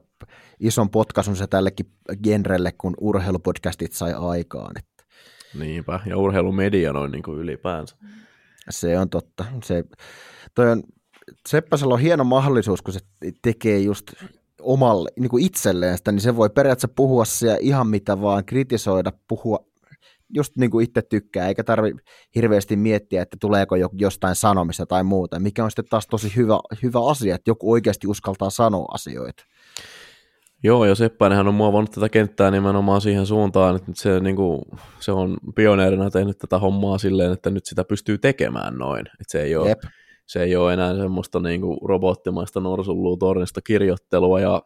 ison 0.60 0.90
potkaisun 0.90 1.36
se 1.36 1.48
tällekin 1.48 1.86
genrelle, 2.24 2.72
kun 2.78 2.94
urheilupodcastit 3.02 3.94
sai 3.94 4.14
aikaan. 4.14 4.72
Että. 4.78 5.04
Niinpä, 5.60 6.00
ja 6.06 6.18
urheilumedia 6.18 6.94
noin 6.94 7.12
niin 7.12 7.24
kuin 7.24 7.38
ylipäänsä. 7.40 7.96
Se 8.70 9.00
on 9.00 9.10
totta. 9.10 9.46
Se, 9.64 9.84
toi 10.56 10.72
on, 10.72 10.84
Seppäsellä 11.48 11.94
on 11.94 12.00
hieno 12.00 12.24
mahdollisuus, 12.24 12.82
kun 12.82 12.94
se 12.94 13.00
tekee 13.42 13.80
just 13.80 14.14
omalle, 14.62 15.10
niin 15.20 15.30
kuin 15.30 15.46
itselleen 15.46 15.98
sitä, 15.98 16.12
niin 16.12 16.22
se 16.22 16.36
voi 16.36 16.50
periaatteessa 16.50 16.94
puhua 16.96 17.26
siellä 17.26 17.58
ihan 17.62 17.88
mitä 17.88 18.22
vaan, 18.22 18.46
kritisoida, 18.46 19.12
puhua 19.28 19.66
just 20.34 20.58
niin 20.58 20.72
kuin 20.72 20.84
itse 20.84 21.02
tykkää, 21.02 21.48
eikä 21.48 21.64
tarvi 21.64 21.92
hirveästi 22.36 22.76
miettiä, 22.76 23.22
että 23.22 23.38
tuleeko 23.40 23.76
jo, 23.76 23.90
jostain 23.94 24.36
sanomista 24.36 24.86
tai 24.86 25.04
muuta, 25.04 25.40
mikä 25.40 25.64
on 25.64 25.72
sitten 25.72 25.86
taas 25.90 26.08
tosi 26.08 26.36
hyvä, 26.36 26.60
hyvä 26.84 27.10
asia, 27.10 27.36
että 27.36 27.50
joku 27.50 27.72
oikeasti 27.72 28.08
uskaltaa 28.08 28.50
sanoa 28.50 28.86
asioita. 28.94 29.44
Joo, 30.64 30.86
ja 30.86 30.96
Seppäinenhän 30.96 31.48
on 31.48 31.54
muovannut 31.54 31.92
tätä 31.92 32.10
kenttää 32.10 32.52
nimenomaan 32.52 33.02
siihen 33.02 33.26
suuntaan, 33.26 33.76
että 33.76 33.92
se, 33.96 34.20
niin 34.20 34.36
kuin, 34.36 34.62
se 35.00 35.12
on 35.12 35.38
pioneerina 35.56 36.10
tehnyt 36.10 36.38
tätä 36.38 36.60
hommaa 36.60 36.98
silleen, 36.98 37.32
että 37.32 37.50
nyt 37.50 37.66
sitä 37.66 37.84
pystyy 37.84 38.18
tekemään 38.18 38.78
noin. 38.78 39.06
Että 39.08 39.32
se, 39.32 39.42
ei 39.42 39.56
ole, 39.56 39.70
Jep. 39.70 39.80
se 40.26 40.44
ei 40.44 40.56
ole 40.56 40.74
enää 40.74 40.96
semmoista 40.96 41.40
niin 41.40 41.62
kuin 41.62 41.78
robottimaista 41.82 42.60
norsulluu 42.60 43.18
tornista 43.18 43.62
kirjoittelua, 43.62 44.40
ja 44.40 44.62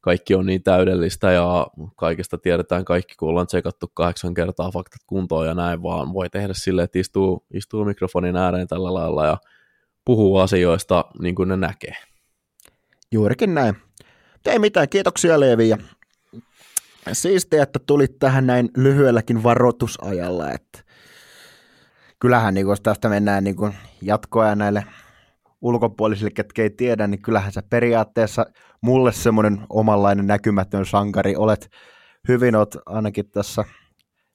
kaikki 0.00 0.34
on 0.34 0.46
niin 0.46 0.62
täydellistä 0.62 1.32
ja 1.32 1.66
kaikesta 1.96 2.38
tiedetään 2.38 2.84
kaikki, 2.84 3.14
kun 3.18 3.28
ollaan 3.28 3.46
tsekattu 3.46 3.90
kahdeksan 3.94 4.34
kertaa 4.34 4.70
faktat 4.70 5.00
kuntoon 5.06 5.46
ja 5.46 5.54
näin, 5.54 5.82
vaan 5.82 6.12
voi 6.12 6.30
tehdä 6.30 6.54
silleen, 6.56 6.84
että 6.84 6.98
istuu, 6.98 7.46
istuu 7.54 7.84
mikrofonin 7.84 8.36
ääreen 8.36 8.68
tällä 8.68 8.94
lailla 8.94 9.26
ja 9.26 9.38
puhuu 10.04 10.38
asioista 10.38 11.04
niin 11.20 11.34
kuin 11.34 11.48
ne 11.48 11.56
näkee. 11.56 11.94
Juurikin 13.12 13.54
näin. 13.54 13.76
Ei 14.46 14.58
mitään, 14.58 14.88
kiitoksia 14.88 15.40
Leevi 15.40 15.68
ja 15.68 15.78
siistiä, 17.12 17.62
että 17.62 17.78
tulit 17.86 18.18
tähän 18.18 18.46
näin 18.46 18.70
lyhyelläkin 18.76 19.42
varoitusajalla, 19.42 20.50
että 20.50 20.78
kyllähän 22.20 22.54
niin 22.54 22.66
jos 22.68 22.80
tästä 22.80 23.08
mennään 23.08 23.44
niin 23.44 23.56
kuin 23.56 23.74
jatkoa 24.02 24.54
näille 24.54 24.86
ulkopuolisille, 25.66 26.30
ketkä 26.30 26.62
ei 26.62 26.70
tiedä, 26.70 27.06
niin 27.06 27.22
kyllähän 27.22 27.52
sä 27.52 27.62
periaatteessa 27.70 28.46
mulle 28.80 29.12
semmoinen 29.12 29.60
omanlainen 29.70 30.26
näkymätön 30.26 30.86
sankari 30.86 31.36
olet. 31.36 31.68
Hyvin 32.28 32.56
oot 32.56 32.74
ainakin 32.86 33.30
tässä, 33.30 33.64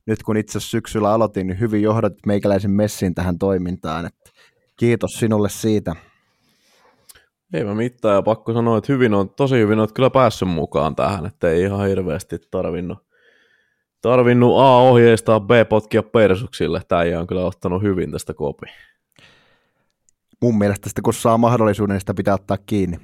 nyt 0.05 0.23
kun 0.23 0.37
itse 0.37 0.59
syksyllä 0.59 1.11
aloitin, 1.13 1.47
niin 1.47 1.59
hyvin 1.59 1.81
johdat 1.81 2.13
meikäläisen 2.25 2.71
messin 2.71 3.15
tähän 3.15 3.37
toimintaan. 3.37 4.05
Että 4.05 4.31
kiitos 4.79 5.11
sinulle 5.11 5.49
siitä. 5.49 5.95
Ei 7.53 7.63
mä 7.63 7.75
mitään, 7.75 8.15
ja 8.15 8.21
pakko 8.21 8.53
sanoa, 8.53 8.77
että 8.77 8.93
hyvin 8.93 9.13
on, 9.13 9.29
tosi 9.29 9.55
hyvin 9.55 9.79
olet 9.79 9.91
kyllä 9.91 10.09
päässyt 10.09 10.49
mukaan 10.49 10.95
tähän, 10.95 11.25
että 11.25 11.49
ei 11.49 11.61
ihan 11.61 11.87
hirveästi 11.87 12.39
tarvinnut, 12.51 12.97
tarvinnut 14.01 14.59
A 14.59 14.77
ohjeistaa, 14.77 15.39
B 15.39 15.49
potkia 15.69 16.03
persuksille. 16.03 16.81
Tämä 16.87 17.19
on 17.19 17.27
kyllä 17.27 17.45
ottanut 17.45 17.81
hyvin 17.81 18.11
tästä 18.11 18.33
kopi. 18.33 18.65
Mun 20.41 20.57
mielestä 20.57 20.89
sitä, 20.89 21.01
kun 21.01 21.13
saa 21.13 21.37
mahdollisuuden, 21.37 21.93
niin 21.93 21.99
sitä 21.99 22.13
pitää 22.13 22.33
ottaa 22.33 22.57
kiinni. 22.65 22.97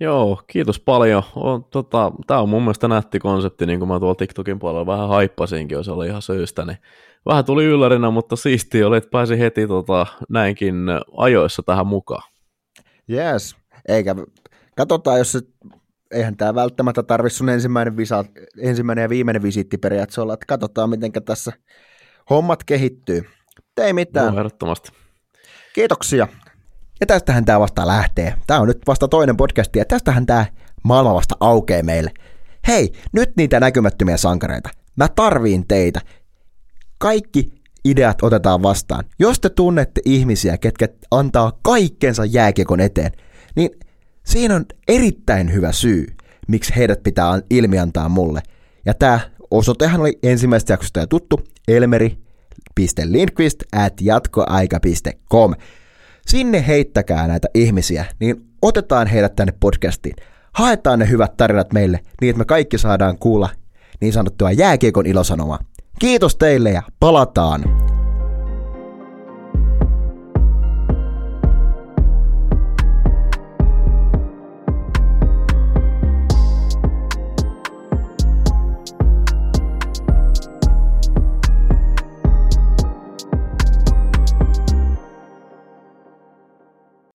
Joo, 0.00 0.42
kiitos 0.46 0.80
paljon. 0.80 1.22
On, 1.36 1.64
tota, 1.64 2.12
Tämä 2.26 2.40
on 2.40 2.48
mun 2.48 2.62
mielestä 2.62 2.88
nätti 2.88 3.18
konsepti, 3.18 3.66
niin 3.66 3.78
kuin 3.78 3.88
mä 3.88 3.98
tuolla 3.98 4.14
TikTokin 4.14 4.58
puolella 4.58 4.86
vähän 4.86 5.08
haippasinkin, 5.08 5.76
jos 5.76 5.88
oli 5.88 6.06
ihan 6.06 6.22
syystä, 6.22 6.64
niin 6.64 6.78
vähän 7.26 7.44
tuli 7.44 7.64
yllärinä, 7.64 8.10
mutta 8.10 8.36
siistiä 8.36 8.86
oli, 8.86 8.96
että 8.96 9.10
pääsi 9.10 9.38
heti 9.38 9.66
tota, 9.66 10.06
näinkin 10.28 10.74
ajoissa 11.16 11.62
tähän 11.62 11.86
mukaan. 11.86 12.22
Yes, 13.10 13.56
eikä 13.88 14.14
katsotaan, 14.76 15.18
jos 15.18 15.32
se, 15.32 15.40
eihän 16.10 16.36
tämä 16.36 16.54
välttämättä 16.54 17.02
tarvitse 17.02 17.36
sun 17.36 17.48
ensimmäinen, 17.48 17.96
visa, 17.96 18.24
ensimmäinen 18.60 19.02
ja 19.02 19.08
viimeinen 19.08 19.42
visiitti 19.42 19.78
periaatteessa 19.78 20.22
olla, 20.22 20.34
että 20.34 20.46
katsotaan, 20.46 20.90
miten 20.90 21.12
tässä 21.12 21.52
hommat 22.30 22.64
kehittyy. 22.64 23.35
Ei 23.76 23.92
mitään. 23.92 24.32
No, 24.32 24.38
ehdottomasti. 24.38 24.92
Kiitoksia. 25.74 26.28
Ja 27.00 27.06
tästähän 27.06 27.44
tämä 27.44 27.60
vasta 27.60 27.86
lähtee. 27.86 28.34
Tämä 28.46 28.60
on 28.60 28.68
nyt 28.68 28.78
vasta 28.86 29.08
toinen 29.08 29.36
podcast 29.36 29.76
ja 29.76 29.84
tästähän 29.84 30.26
tämä 30.26 30.46
maailma 30.82 31.14
vasta 31.14 31.36
aukeaa 31.40 31.82
meille. 31.82 32.10
Hei, 32.66 32.92
nyt 33.12 33.36
niitä 33.36 33.60
näkymättömiä 33.60 34.16
sankareita. 34.16 34.68
Mä 34.96 35.08
tarviin 35.08 35.66
teitä. 35.68 36.00
Kaikki 36.98 37.52
ideat 37.84 38.22
otetaan 38.22 38.62
vastaan. 38.62 39.04
Jos 39.18 39.40
te 39.40 39.48
tunnette 39.50 40.00
ihmisiä, 40.04 40.58
ketkä 40.58 40.88
antaa 41.10 41.58
kaikkensa 41.62 42.24
jääkiekon 42.24 42.80
eteen, 42.80 43.12
niin 43.56 43.70
siinä 44.24 44.54
on 44.56 44.64
erittäin 44.88 45.52
hyvä 45.52 45.72
syy, 45.72 46.06
miksi 46.48 46.76
heidät 46.76 47.02
pitää 47.02 47.40
ilmiantaa 47.50 48.08
mulle. 48.08 48.42
Ja 48.86 48.94
tämä 48.94 49.20
osoitehan 49.50 50.00
oli 50.00 50.18
ensimmäisestä 50.22 50.72
jaksosta 50.72 51.00
jo 51.00 51.06
tuttu, 51.06 51.40
elmeri.lindqvist 52.80 53.62
at 53.72 54.00
jatkoaika.com. 54.00 55.54
Sinne 56.26 56.66
heittäkää 56.66 57.26
näitä 57.26 57.48
ihmisiä, 57.54 58.04
niin 58.20 58.46
otetaan 58.62 59.06
heidät 59.06 59.36
tänne 59.36 59.54
podcastiin. 59.60 60.16
Haetaan 60.52 60.98
ne 60.98 61.08
hyvät 61.08 61.36
tarinat 61.36 61.72
meille, 61.72 62.00
niin 62.20 62.30
että 62.30 62.38
me 62.38 62.44
kaikki 62.44 62.78
saadaan 62.78 63.18
kuulla 63.18 63.48
niin 64.00 64.12
sanottua 64.12 64.52
jääkiekon 64.52 65.06
ilosanomaa. 65.06 65.58
Kiitos 65.98 66.36
teille 66.36 66.70
ja 66.70 66.82
palataan 67.00 67.85